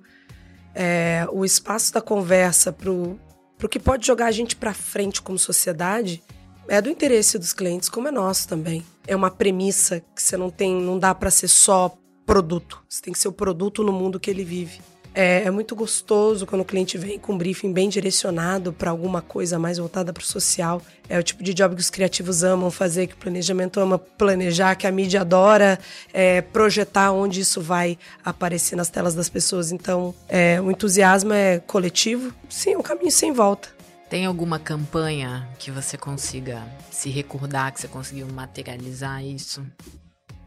[0.74, 3.18] é, o espaço da conversa pro,
[3.56, 6.22] pro que pode jogar a gente pra frente como sociedade
[6.68, 8.84] é do interesse dos clientes, como é nosso também.
[9.06, 12.84] É uma premissa que você não tem, não dá pra ser só produto.
[12.86, 14.80] Você tem que ser o produto no mundo que ele vive.
[15.14, 19.20] É, é muito gostoso quando o cliente vem com um briefing bem direcionado para alguma
[19.20, 20.80] coisa mais voltada para o social.
[21.08, 24.76] É o tipo de job que os criativos amam fazer, que o planejamento ama planejar,
[24.76, 25.78] que a mídia adora
[26.12, 29.72] é, projetar onde isso vai aparecer nas telas das pessoas.
[29.72, 32.32] Então, é, o entusiasmo é coletivo.
[32.48, 33.68] Sim, é um caminho sem volta.
[34.08, 39.64] Tem alguma campanha que você consiga se recordar, que você conseguiu materializar isso?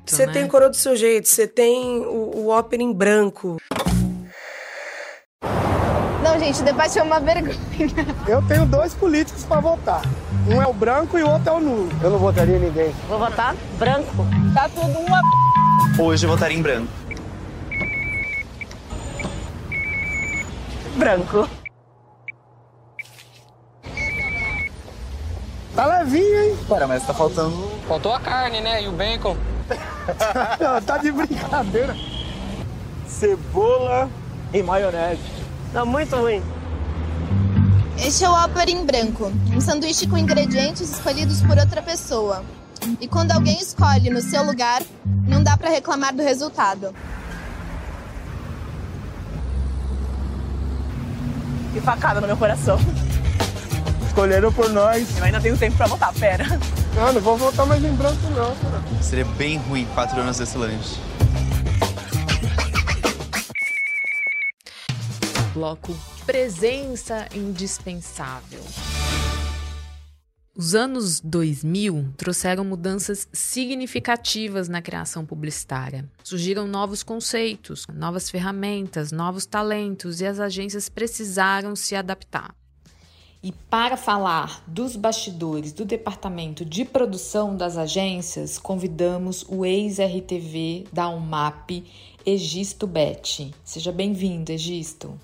[0.06, 0.34] Você né?
[0.34, 3.58] tem Coroa do Seu Jeito, você tem o, o ópera em branco.
[6.44, 7.56] Gente, o debate é uma vergonha.
[8.28, 10.02] Eu tenho dois políticos pra votar.
[10.46, 11.90] Um é o branco e o outro é o nulo.
[12.04, 12.94] Eu não votaria em ninguém.
[13.08, 14.28] Vou votar branco.
[14.54, 15.22] Tá tudo uma
[15.98, 16.92] Hoje eu votaria em branco.
[20.98, 21.50] branco.
[25.74, 26.58] Tá levinho, hein?
[26.68, 27.72] Pera, mas tá faltando.
[27.88, 28.84] Faltou a carne, né?
[28.84, 29.38] E o bacon.
[30.86, 31.96] tá de brincadeira.
[33.08, 34.10] Cebola
[34.54, 35.43] e maionese.
[35.74, 36.40] Tá muito ruim.
[37.98, 42.44] Este é o ópera em branco, um sanduíche com ingredientes escolhidos por outra pessoa.
[43.02, 44.84] E quando alguém escolhe no seu lugar,
[45.28, 46.94] não dá pra reclamar do resultado.
[51.76, 52.78] E facada no meu coração.
[54.06, 55.18] Escolheram por nós.
[55.18, 56.46] Eu ainda tenho tempo pra votar, pera.
[56.96, 58.56] Não, não vou votar mais em branco, não.
[58.56, 58.84] cara.
[59.02, 61.00] Seria bem ruim quatro anos desse lanche.
[65.54, 68.60] Bloco Presença Indispensável.
[70.58, 76.10] Os anos 2000 trouxeram mudanças significativas na criação publicitária.
[76.24, 82.56] Surgiram novos conceitos, novas ferramentas, novos talentos e as agências precisaram se adaptar.
[83.44, 91.10] E para falar dos bastidores do departamento de produção das agências, convidamos o ex-RTV da
[91.10, 91.84] UMAP,
[92.26, 93.54] Egisto Betti.
[93.64, 95.20] Seja bem-vindo, Egisto.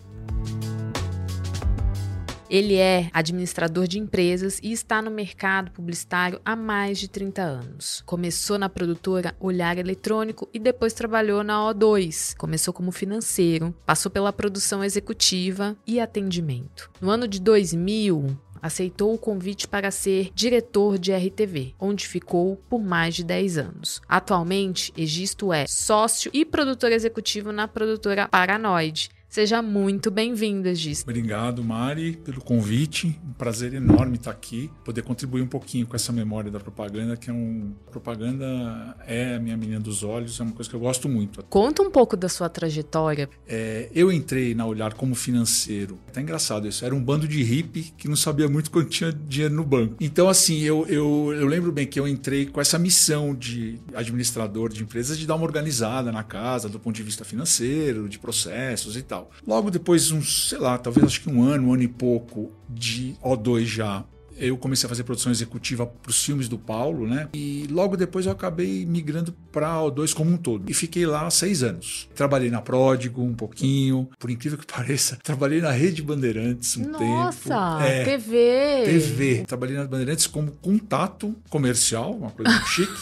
[2.50, 8.02] Ele é administrador de empresas e está no mercado publicitário há mais de 30 anos.
[8.08, 12.36] Começou na produtora Olhar Eletrônico e depois trabalhou na O2.
[12.36, 16.90] Começou como financeiro, passou pela produção executiva e atendimento.
[17.00, 22.82] No ano de 2000, aceitou o convite para ser diretor de RTV, onde ficou por
[22.82, 24.02] mais de 10 anos.
[24.08, 29.10] Atualmente, Egisto é sócio e produtor executivo na produtora Paranoide.
[29.30, 31.04] Seja muito bem-vindo, Egisto.
[31.04, 33.16] Obrigado, Mari, pelo convite.
[33.24, 37.30] Um prazer enorme estar aqui, poder contribuir um pouquinho com essa memória da propaganda, que
[37.30, 41.08] é um propaganda é a minha menina dos olhos, é uma coisa que eu gosto
[41.08, 41.44] muito.
[41.44, 43.30] Conta um pouco da sua trajetória.
[43.48, 46.00] É, eu entrei na Olhar como financeiro.
[46.12, 46.84] Tá engraçado isso.
[46.84, 49.96] Era um bando de hippie que não sabia muito quanto tinha dinheiro no banco.
[50.00, 54.70] Então, assim, eu, eu, eu lembro bem que eu entrei com essa missão de administrador
[54.70, 58.98] de empresas de dar uma organizada na casa do ponto de vista financeiro, de processos
[58.98, 59.19] e tal.
[59.46, 63.16] Logo depois, uns, sei lá, talvez acho que um ano, um ano e pouco de
[63.24, 64.04] O2 já,
[64.40, 67.28] eu comecei a fazer produção executiva para os filmes do Paulo, né?
[67.34, 70.70] E logo depois eu acabei migrando para a O2 como um todo.
[70.70, 72.08] E fiquei lá seis anos.
[72.16, 75.18] Trabalhei na Pródigo um pouquinho, por incrível que pareça.
[75.22, 77.84] Trabalhei na Rede Bandeirantes um Nossa, tempo.
[77.84, 78.84] É, TV!
[78.86, 79.44] TV.
[79.46, 82.94] Trabalhei na Bandeirantes como contato comercial, uma coisa chique,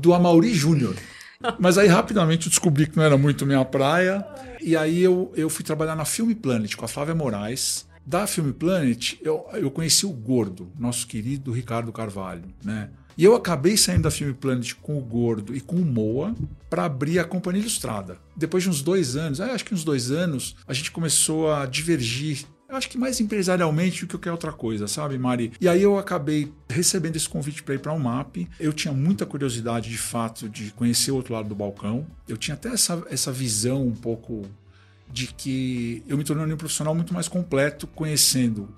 [0.00, 0.94] do Amauri Júnior.
[1.58, 4.26] Mas aí rapidamente eu descobri que não era muito minha praia.
[4.60, 7.86] E aí eu, eu fui trabalhar na Film Planet com a Flávia Moraes.
[8.06, 12.90] Da Film Planet, eu, eu conheci o Gordo, nosso querido Ricardo Carvalho, né?
[13.16, 16.34] E eu acabei saindo da Film Planet com o Gordo e com o Moa
[16.68, 18.18] para abrir a Companhia Ilustrada.
[18.36, 21.64] Depois de uns dois anos, é, acho que uns dois anos, a gente começou a
[21.64, 22.44] divergir
[22.74, 25.52] eu acho que mais empresarialmente do que qualquer outra coisa, sabe, Mari?
[25.60, 28.48] E aí eu acabei recebendo esse convite para ir para o MAP.
[28.58, 32.06] Eu tinha muita curiosidade, de fato, de conhecer o outro lado do balcão.
[32.28, 34.42] Eu tinha até essa, essa visão um pouco
[35.08, 38.68] de que eu me tornei um profissional muito mais completo, conhecendo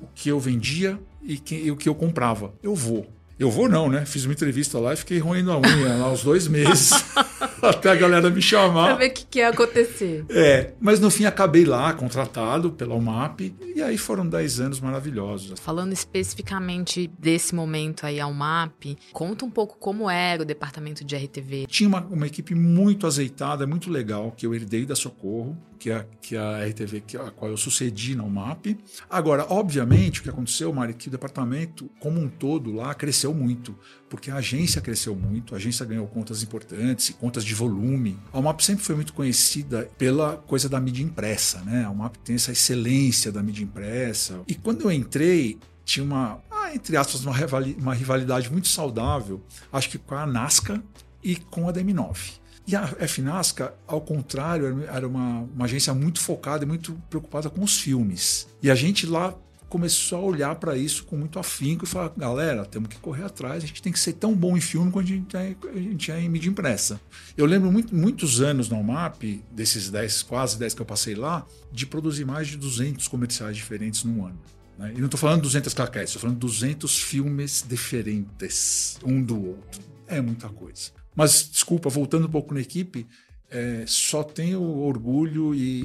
[0.00, 2.54] o que eu vendia e, que, e o que eu comprava.
[2.62, 3.12] Eu vou.
[3.38, 4.06] Eu vou não, né?
[4.06, 6.90] Fiz uma entrevista lá e fiquei roendo a unha lá uns dois meses.
[7.62, 8.86] até a galera me chamar.
[8.86, 10.24] Pra ver o que, que ia acontecer.
[10.28, 15.58] É, mas no fim acabei lá, contratado pela UMAP, e aí foram 10 anos maravilhosos.
[15.60, 21.16] Falando especificamente desse momento aí ao MAP, conta um pouco como era o departamento de
[21.16, 21.66] RTV.
[21.66, 26.06] Tinha uma, uma equipe muito azeitada, muito legal, que eu herdei da Socorro, que é,
[26.20, 28.78] que é a RTV que, a qual eu sucedi na UMAP.
[29.08, 33.76] Agora, obviamente, o que aconteceu, Mari, que o departamento como um todo lá cresceu muito,
[34.08, 38.18] porque a agência cresceu muito, a agência ganhou contas importantes, contas de volume.
[38.32, 41.84] A UMAP sempre foi muito conhecida pela coisa da mídia impressa, né?
[41.84, 44.40] A UMAP tem essa excelência da mídia impressa.
[44.46, 49.42] E quando eu entrei, tinha uma, ah, entre aspas, uma, rivali- uma rivalidade muito saudável,
[49.72, 50.82] acho que com a Nasca
[51.22, 52.32] e com a DM9.
[52.68, 57.48] E a FNASCA, ao contrário, era- era uma, uma agência muito focada e muito preocupada
[57.48, 58.48] com os filmes.
[58.60, 59.32] E a gente lá
[59.68, 63.64] começou a olhar para isso com muito afinco e falar: galera, temos que correr atrás,
[63.64, 66.12] a gente tem que ser tão bom em filme quanto a gente é, a gente
[66.12, 67.00] é em mídia impressa.
[67.36, 71.46] Eu lembro muito, muitos anos na UMAP, desses 10, quase 10 que eu passei lá,
[71.72, 74.38] de produzir mais de 200 comerciais diferentes num ano.
[74.78, 74.92] Né?
[74.94, 79.80] E não estou falando 200 claquetes, estou falando 200 filmes diferentes, um do outro.
[80.06, 80.90] É muita coisa.
[81.14, 83.06] Mas, desculpa, voltando um pouco na equipe,
[83.50, 85.82] é, só tenho orgulho e,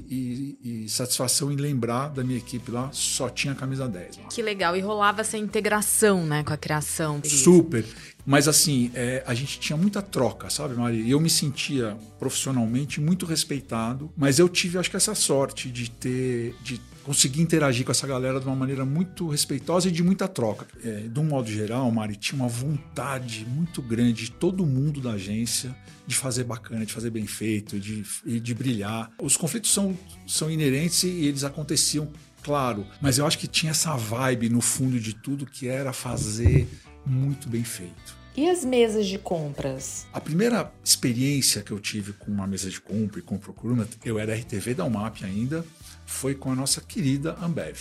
[0.64, 4.18] e- e satisfação em lembrar da minha equipe lá, só tinha camisa 10.
[4.18, 4.24] lá.
[4.30, 4.76] Que legal.
[4.76, 7.22] E rolava essa integração, né, com a criação.
[7.24, 7.86] Super.
[8.26, 11.10] Mas assim, é, a gente tinha muita troca, sabe, Mari?
[11.10, 16.56] Eu me sentia profissionalmente muito respeitado, mas eu tive, acho que, essa sorte de ter.
[16.64, 20.68] de conseguir interagir com essa galera de uma maneira muito respeitosa e de muita troca.
[20.84, 25.12] É, de um modo geral, Mari, tinha uma vontade muito grande de todo mundo da
[25.12, 25.76] agência
[26.06, 28.04] de fazer bacana, de fazer bem feito, de,
[28.40, 29.12] de brilhar.
[29.22, 29.98] Os conflitos são,
[30.28, 35.00] são inerentes e eles aconteciam claro, mas eu acho que tinha essa vibe no fundo
[35.00, 36.68] de tudo que era fazer
[37.06, 38.22] muito bem feito.
[38.36, 40.06] E as mesas de compras?
[40.14, 44.18] A primeira experiência que eu tive com uma mesa de compra e com procurement, eu
[44.18, 45.66] era RTV da UMAP ainda,
[46.12, 47.78] foi com a nossa querida Ambev.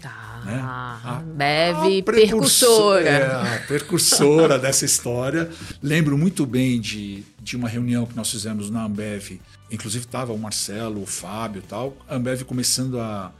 [0.00, 0.42] Tá.
[0.44, 0.60] Né?
[0.62, 3.08] A- Ambev, a precursor- percussora.
[3.08, 5.50] É, a percursora dessa história.
[5.82, 9.40] Lembro muito bem de, de uma reunião que nós fizemos na Ambev.
[9.70, 11.96] Inclusive estava o Marcelo, o Fábio e tal.
[12.08, 13.32] A Ambev começando a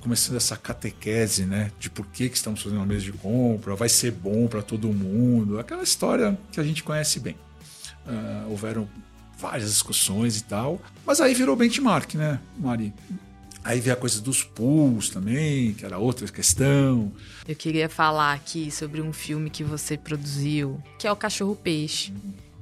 [0.00, 3.88] começando essa catequese, né, de por que, que estamos fazendo uma mesa de compra, vai
[3.88, 7.34] ser bom para todo mundo, aquela história que a gente conhece bem.
[8.06, 8.88] Ah, houveram
[9.36, 12.94] várias discussões e tal, mas aí virou benchmark, né, Mari?
[13.66, 17.12] Aí veio a coisa dos pools também, que era outra questão.
[17.48, 22.14] Eu queria falar aqui sobre um filme que você produziu, que é o Cachorro Peixe,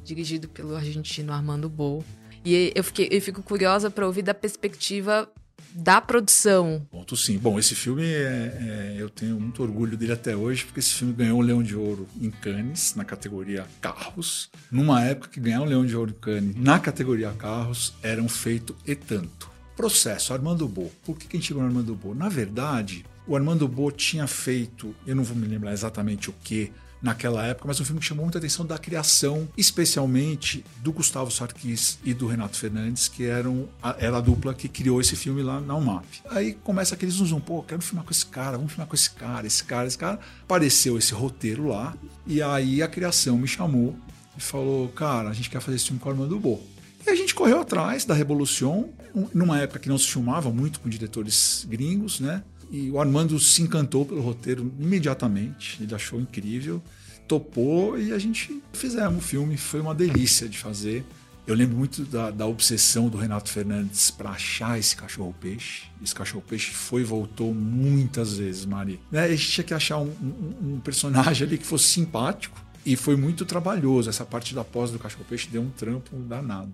[0.02, 2.02] dirigido pelo argentino Armando Bo.
[2.42, 5.28] E eu, fiquei, eu fico curiosa para ouvir da perspectiva
[5.74, 6.86] da produção.
[6.90, 7.36] Ponto sim.
[7.36, 11.12] Bom, esse filme é, é- eu tenho muito orgulho dele até hoje, porque esse filme
[11.12, 14.48] ganhou um Leão de Ouro em Cannes, na categoria Carros.
[14.70, 18.28] Numa época que ganhar um Leão de Ouro em Cannes na categoria Carros era um
[18.28, 19.52] feito e tanto.
[19.76, 20.90] Processo, Armando Bo.
[21.04, 22.14] Por que, a gente chegou no Armando Bo?
[22.14, 26.72] Na verdade, o Armando Bo tinha feito, eu não vou me lembrar exatamente o que,
[27.04, 31.98] naquela época, mas um filme que chamou muita atenção da criação, especialmente do Gustavo Sarkis
[32.02, 35.60] e do Renato Fernandes, que eram a, era a dupla que criou esse filme lá
[35.60, 36.06] na UMAP.
[36.30, 39.46] Aí começa aquele zum pô, quero filmar com esse cara, vamos filmar com esse cara,
[39.46, 40.18] esse cara, esse cara.
[40.44, 41.94] Apareceu esse roteiro lá,
[42.26, 43.94] e aí a criação me chamou
[44.36, 46.58] e falou, cara, a gente quer fazer esse filme com o Armando Bo.
[47.06, 50.80] E a gente correu atrás da Revolution, um- numa época que não se filmava muito
[50.80, 52.42] com diretores gringos, né?
[52.70, 56.82] E o Armando se encantou pelo roteiro imediatamente, ele achou incrível,
[57.28, 61.04] topou e a gente fizemos o filme, foi uma delícia de fazer.
[61.46, 65.82] Eu lembro muito da, da obsessão do Renato Fernandes para achar esse cachorro-peixe.
[66.02, 68.98] Esse cachorro-peixe foi e voltou muitas vezes, Mari.
[69.12, 69.24] Né?
[69.24, 73.16] A gente tinha que achar um, um- um personagem ali que fosse simpático e foi
[73.16, 74.10] muito trabalhoso.
[74.10, 76.72] Essa parte da pós do cachorro-peixe deu um trampo danado.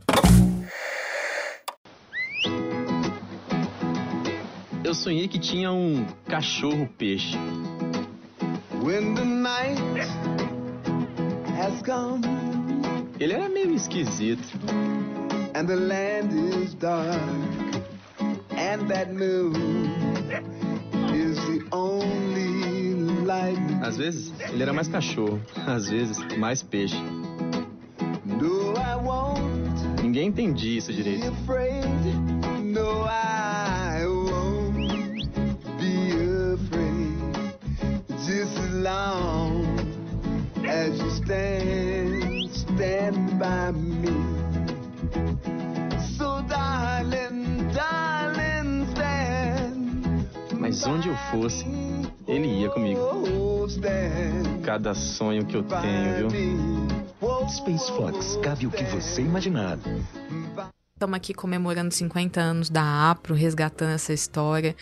[4.82, 7.36] Eu sonhei que tinha um cachorro peixe.
[8.82, 9.80] When the night
[11.58, 12.22] has come
[13.20, 14.40] Ele era meio esquisito.
[15.54, 17.20] and the land is dark
[18.56, 19.54] and that moon
[21.12, 22.59] is the only.
[23.80, 25.40] Às vezes, ele era mais cachorro.
[25.66, 27.00] Às vezes, mais peixe.
[30.02, 31.32] Ninguém entendia isso direito.
[50.58, 51.66] Mas onde eu fosse,
[52.30, 53.00] ele ia comigo.
[54.62, 57.48] Cada sonho que eu tenho, viu?
[57.48, 59.78] Space Fox, cabe o que você imaginar.
[60.94, 64.76] Estamos aqui comemorando 50 anos da APRO, resgatando essa história.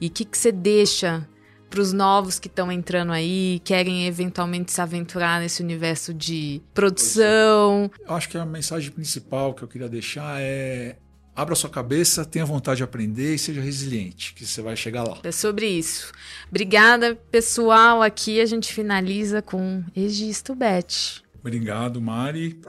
[0.00, 1.28] E o que, que você deixa
[1.68, 7.90] para os novos que estão entrando aí, querem eventualmente se aventurar nesse universo de produção?
[8.06, 10.96] Eu acho que a mensagem principal que eu queria deixar é
[11.34, 15.18] abra sua cabeça, tenha vontade de aprender e seja resiliente, que você vai chegar lá.
[15.22, 16.12] É sobre isso.
[16.48, 18.02] Obrigada, pessoal.
[18.02, 21.22] Aqui a gente finaliza com Egisto Bet.
[21.40, 22.60] Obrigado, Mari.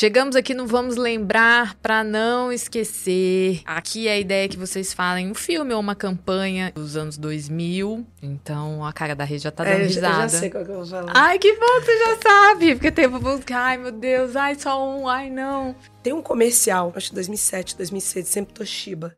[0.00, 3.62] Chegamos aqui no Vamos Lembrar para não esquecer.
[3.64, 8.06] Aqui a ideia é que vocês falem um filme ou uma campanha dos anos 2000.
[8.22, 10.22] Então a cara da rede já tá dando É, eu já- risada.
[10.22, 11.12] eu já sei qual que eu vou falar.
[11.16, 12.74] Ai, que bom que você já sabe.
[12.76, 13.58] Porque tem buscar.
[13.60, 14.36] Ai, meu Deus.
[14.36, 15.08] Ai, só um.
[15.08, 15.74] Ai, não.
[16.00, 19.16] Tem um comercial, acho que 2007, 2006, sempre Toshiba.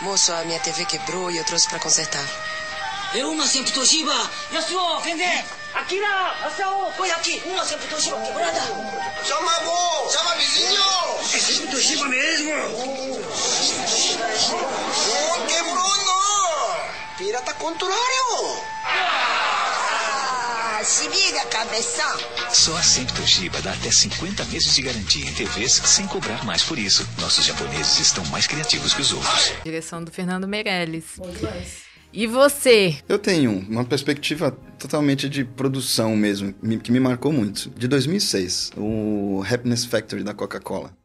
[0.00, 2.24] Moço, a minha TV quebrou e eu trouxe pra consertar.
[3.14, 4.14] Eu uma sempre Toshiba.
[4.50, 5.44] E a sua, vender?
[5.76, 7.42] Akira, Masao, põe aqui.
[7.44, 8.60] Uma sempre Toshiba quebrada.
[9.22, 10.80] Chama avô, chama vizinho.
[11.20, 12.50] É sempre Toshiba mesmo.
[15.28, 17.16] Não quebrou não.
[17.18, 18.62] Pirata contrário.
[18.86, 22.20] Ah, se liga, cabeção.
[22.50, 26.62] Só a Sempre Toshiba dá até 50 meses de garantia em TVs sem cobrar mais
[26.62, 27.06] por isso.
[27.18, 29.52] Nossos japoneses estão mais criativos que os outros.
[29.62, 31.04] Direção do Fernando Meirelles.
[32.18, 32.96] E você?
[33.06, 37.68] Eu tenho uma perspectiva totalmente de produção mesmo, me- que me marcou muito.
[37.76, 40.96] De 2006, o Happiness Factory da Coca-Cola.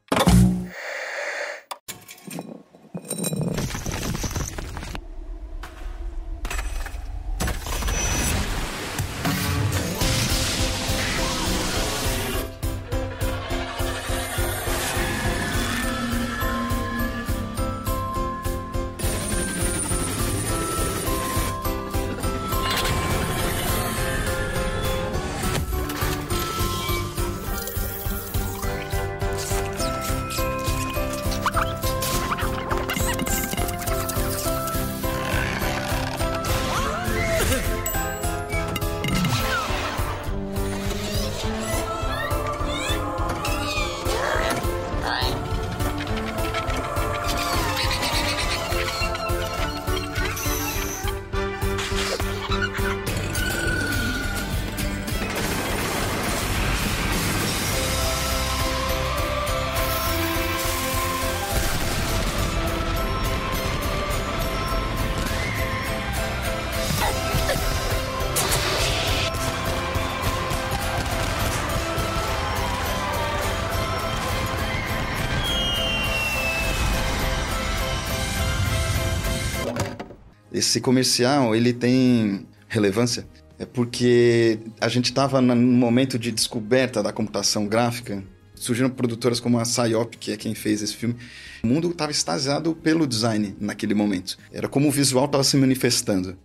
[80.62, 83.26] Esse comercial, ele tem relevância
[83.58, 88.24] é porque a gente estava no momento de descoberta da computação gráfica.
[88.54, 91.16] Surgiram produtoras como a Psyop, que é quem fez esse filme.
[91.64, 94.38] O mundo estava extasiado pelo design naquele momento.
[94.52, 96.38] Era como o visual estava se manifestando.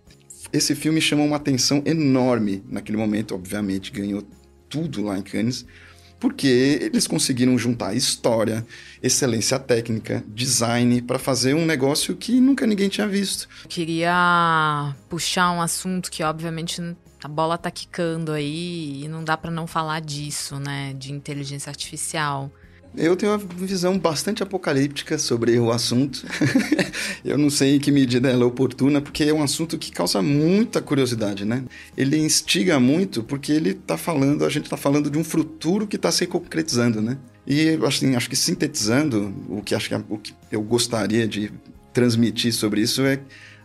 [0.51, 4.23] Esse filme chamou uma atenção enorme naquele momento, obviamente, ganhou
[4.67, 5.63] tudo lá em Cannes,
[6.19, 8.65] porque eles conseguiram juntar história,
[9.01, 13.47] excelência técnica, design, para fazer um negócio que nunca ninguém tinha visto.
[13.67, 16.81] Queria puxar um assunto que, obviamente,
[17.23, 20.93] a bola tá quicando aí e não dá pra não falar disso, né?
[20.93, 22.51] De inteligência artificial.
[22.97, 26.25] Eu tenho uma visão bastante apocalíptica sobre o assunto.
[27.23, 30.19] eu não sei em que medida ela é oportuna, porque é um assunto que causa
[30.21, 31.63] muita curiosidade, né?
[31.95, 35.95] Ele instiga muito porque ele tá falando, a gente tá falando de um futuro que
[35.95, 37.17] está se concretizando, né?
[37.45, 41.51] E assim, acho que sintetizando o que acho que, o que eu gostaria de
[41.93, 43.19] transmitir sobre isso é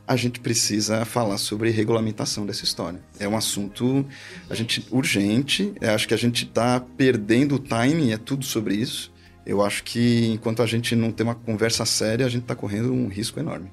[0.06, 3.00] a gente precisa falar sobre regulamentação dessa história.
[3.18, 4.04] É um assunto
[4.50, 5.72] a gente urgente.
[5.80, 8.12] Eu acho que a gente está perdendo o timing.
[8.12, 9.11] É tudo sobre isso.
[9.44, 12.92] Eu acho que enquanto a gente não tem uma conversa séria, a gente está correndo
[12.92, 13.72] um risco enorme.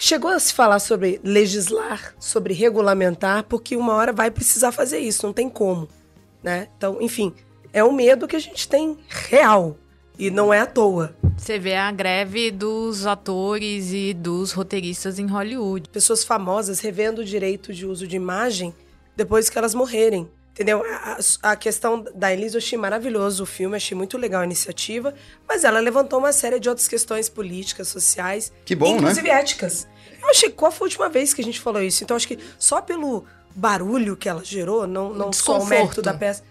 [0.00, 5.26] Chegou a se falar sobre legislar, sobre regulamentar, porque uma hora vai precisar fazer isso,
[5.26, 5.88] não tem como,
[6.40, 6.68] né?
[6.76, 7.34] Então, enfim,
[7.72, 9.76] é um medo que a gente tem real
[10.16, 11.16] e não é à toa.
[11.36, 15.88] Você vê a greve dos atores e dos roteiristas em Hollywood.
[15.88, 18.74] Pessoas famosas revendo o direito de uso de imagem
[19.16, 20.28] depois que elas morrerem.
[20.58, 20.82] Entendeu?
[20.84, 21.18] A,
[21.52, 25.14] a- questão da Elise, eu achei maravilhoso o filme, achei muito legal a iniciativa,
[25.46, 28.96] mas ela levantou uma série de outras questões políticas, sociais, Que bom, né?
[28.96, 29.86] inclusive éticas.
[30.20, 32.02] Eu achei, qual foi a última vez que a gente falou isso?
[32.02, 35.68] Então, acho que só pelo barulho que ela gerou, não, não só o desconforto.
[35.68, 36.42] mérito da peça.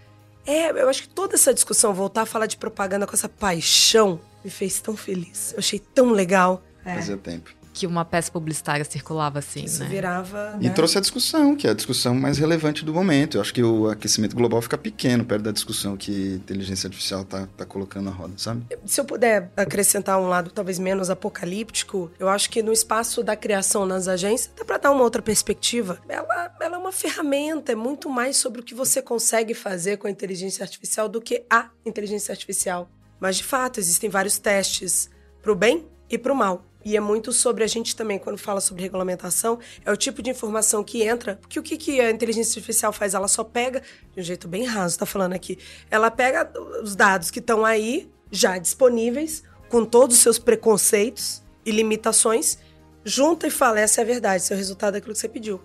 [0.46, 4.18] É, eu acho que toda essa discussão, voltar a falar de propaganda com essa paixão,
[4.42, 5.52] me fez tão feliz.
[5.52, 6.62] Eu achei tão legal.
[6.82, 6.94] É.
[6.94, 7.50] Fazia tempo.
[7.78, 9.88] Que uma peça publicitária circulava assim, Isso né?
[9.88, 10.56] virava.
[10.60, 10.70] E né?
[10.70, 13.36] trouxe a discussão, que é a discussão mais relevante do momento.
[13.36, 17.24] Eu acho que o aquecimento global fica pequeno perto da discussão que a inteligência artificial
[17.24, 18.64] tá, tá colocando na roda, sabe?
[18.84, 23.36] Se eu puder acrescentar um lado talvez menos apocalíptico, eu acho que no espaço da
[23.36, 26.00] criação nas agências, dá para dar uma outra perspectiva.
[26.08, 30.08] Ela, ela é uma ferramenta, é muito mais sobre o que você consegue fazer com
[30.08, 32.90] a inteligência artificial do que a inteligência artificial.
[33.20, 35.08] Mas de fato, existem vários testes
[35.42, 36.64] pro bem e pro mal.
[36.84, 40.30] E é muito sobre a gente também, quando fala sobre regulamentação, é o tipo de
[40.30, 41.36] informação que entra.
[41.36, 43.14] Porque o que, que a inteligência artificial faz?
[43.14, 43.82] Ela só pega,
[44.14, 45.58] de um jeito bem raso, tá falando aqui.
[45.90, 46.50] Ela pega
[46.82, 52.58] os dados que estão aí, já disponíveis, com todos os seus preconceitos e limitações,
[53.04, 55.60] junta e fala: essa é a verdade, esse é resultado daquilo que você pediu.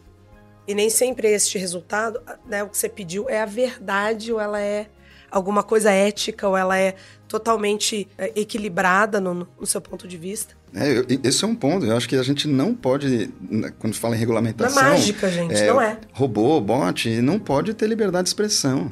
[0.67, 4.59] E nem sempre este resultado, né, o que você pediu, é a verdade ou ela
[4.59, 4.89] é
[5.33, 6.95] alguma coisa ética ou ela é
[7.27, 10.55] totalmente é, equilibrada no, no seu ponto de vista.
[10.73, 11.85] É, eu- esse é um ponto.
[11.85, 14.81] Eu acho que a gente não pode, né, quando fala em regulamentação.
[14.81, 15.97] Não é mágica, gente, não é.
[16.11, 18.91] Robô, bot, não pode ter liberdade de expressão.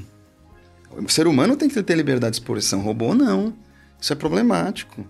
[0.91, 3.53] O ser humano tem que ter liberdade de expressão, robô não.
[3.99, 5.05] Isso é problemático.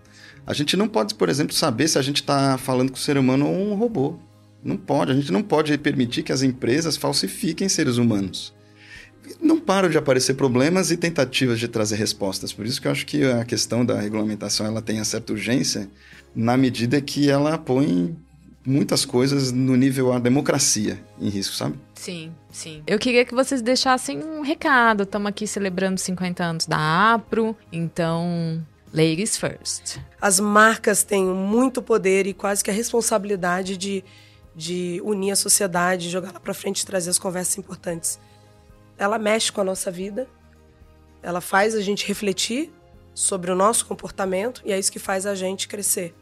[0.45, 3.17] A gente não pode, por exemplo, saber se a gente está falando com o ser
[3.17, 4.15] humano ou um robô.
[4.63, 5.11] Não pode.
[5.11, 8.53] A gente não pode permitir que as empresas falsifiquem seres humanos.
[9.41, 12.53] Não param de aparecer problemas e tentativas de trazer respostas.
[12.53, 15.89] Por isso que eu acho que a questão da regulamentação ela tem a certa urgência
[16.36, 18.15] na medida que ela põe
[18.65, 21.80] muitas coisas no nível a democracia em risco, sabe?
[21.95, 22.84] Sim, sim.
[22.86, 25.03] Eu queria que vocês deixassem um recado.
[25.03, 28.63] Estamos aqui celebrando 50 anos da APRO, então,
[28.93, 29.99] ladies first.
[30.19, 34.03] As marcas têm muito poder e quase que a responsabilidade de,
[34.55, 38.19] de unir a sociedade, jogar ela para frente e trazer as conversas importantes.
[39.02, 40.28] Ela mexe com a nossa vida,
[41.24, 42.72] ela faz a gente refletir
[43.16, 46.14] sobre o nosso comportamento e é isso que faz a gente crescer.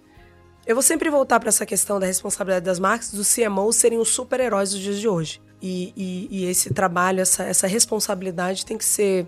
[0.65, 4.09] Eu vou sempre voltar para essa questão da responsabilidade das marcas, dos CMOs serem os
[4.09, 5.41] super-heróis dos dias de hoje.
[5.61, 9.27] E, e- e esse trabalho, essa, essa responsabilidade tem que ser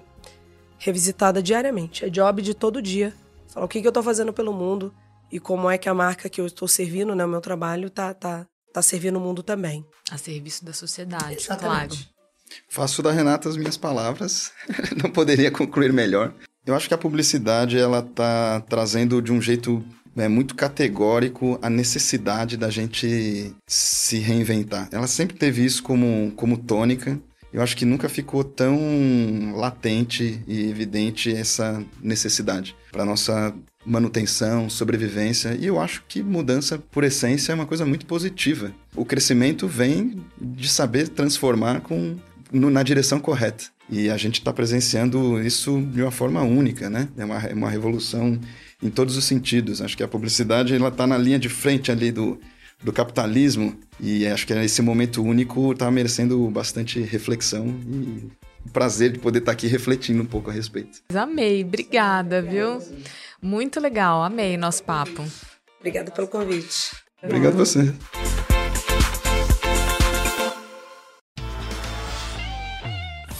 [0.77, 2.05] revisitada diariamente.
[2.05, 3.13] É job de todo dia.
[3.49, 4.93] Falar o que, que eu estou fazendo pelo mundo
[5.31, 8.13] e como é que a marca que eu estou servindo, né, o meu trabalho, tá,
[8.13, 9.85] tá, tá servindo o mundo também.
[10.09, 11.97] A serviço da sociedade, Exatamente.
[12.05, 12.20] claro.
[12.67, 14.51] Faço da Renata as minhas palavras.
[15.01, 16.33] Não poderia concluir melhor.
[16.65, 19.83] Eu acho que a publicidade ela tá trazendo de um jeito
[20.15, 24.89] é, muito categórico a necessidade da gente se reinventar.
[24.91, 27.19] Ela sempre teve isso como, como tônica.
[27.53, 33.53] Eu acho que nunca ficou tão latente e evidente essa necessidade para nossa
[33.85, 35.57] manutenção, sobrevivência.
[35.59, 38.71] E eu acho que mudança, por essência, é uma coisa muito positiva.
[38.95, 42.15] O crescimento vem de saber transformar com
[42.51, 43.65] no- na direção correta.
[43.89, 47.07] E a gente está presenciando isso de uma forma única, né?
[47.17, 48.39] É uma, é uma revolução
[48.81, 49.81] em todos os sentidos.
[49.81, 52.39] Acho que a publicidade ela está na linha de frente ali do,
[52.83, 58.29] do capitalismo e acho que esse momento único está merecendo bastante reflexão e
[58.65, 60.99] o prazer de poder estar aqui refletindo um pouco a respeito.
[61.13, 62.79] Amei, obrigada, viu?
[63.41, 65.23] Muito legal, amei nosso papo.
[65.79, 66.91] Obrigada pelo convite.
[67.23, 67.93] Obrigado a você.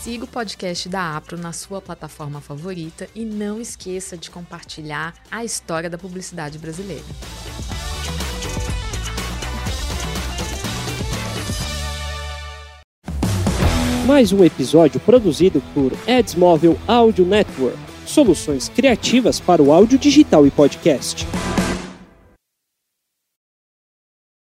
[0.03, 5.45] Siga o podcast da Apro na sua plataforma favorita e não esqueça de compartilhar a
[5.45, 7.03] história da publicidade brasileira.
[14.07, 17.77] Mais um episódio produzido por Ads Móvel Audio Network.
[18.03, 21.27] Soluções criativas para o áudio digital e podcast.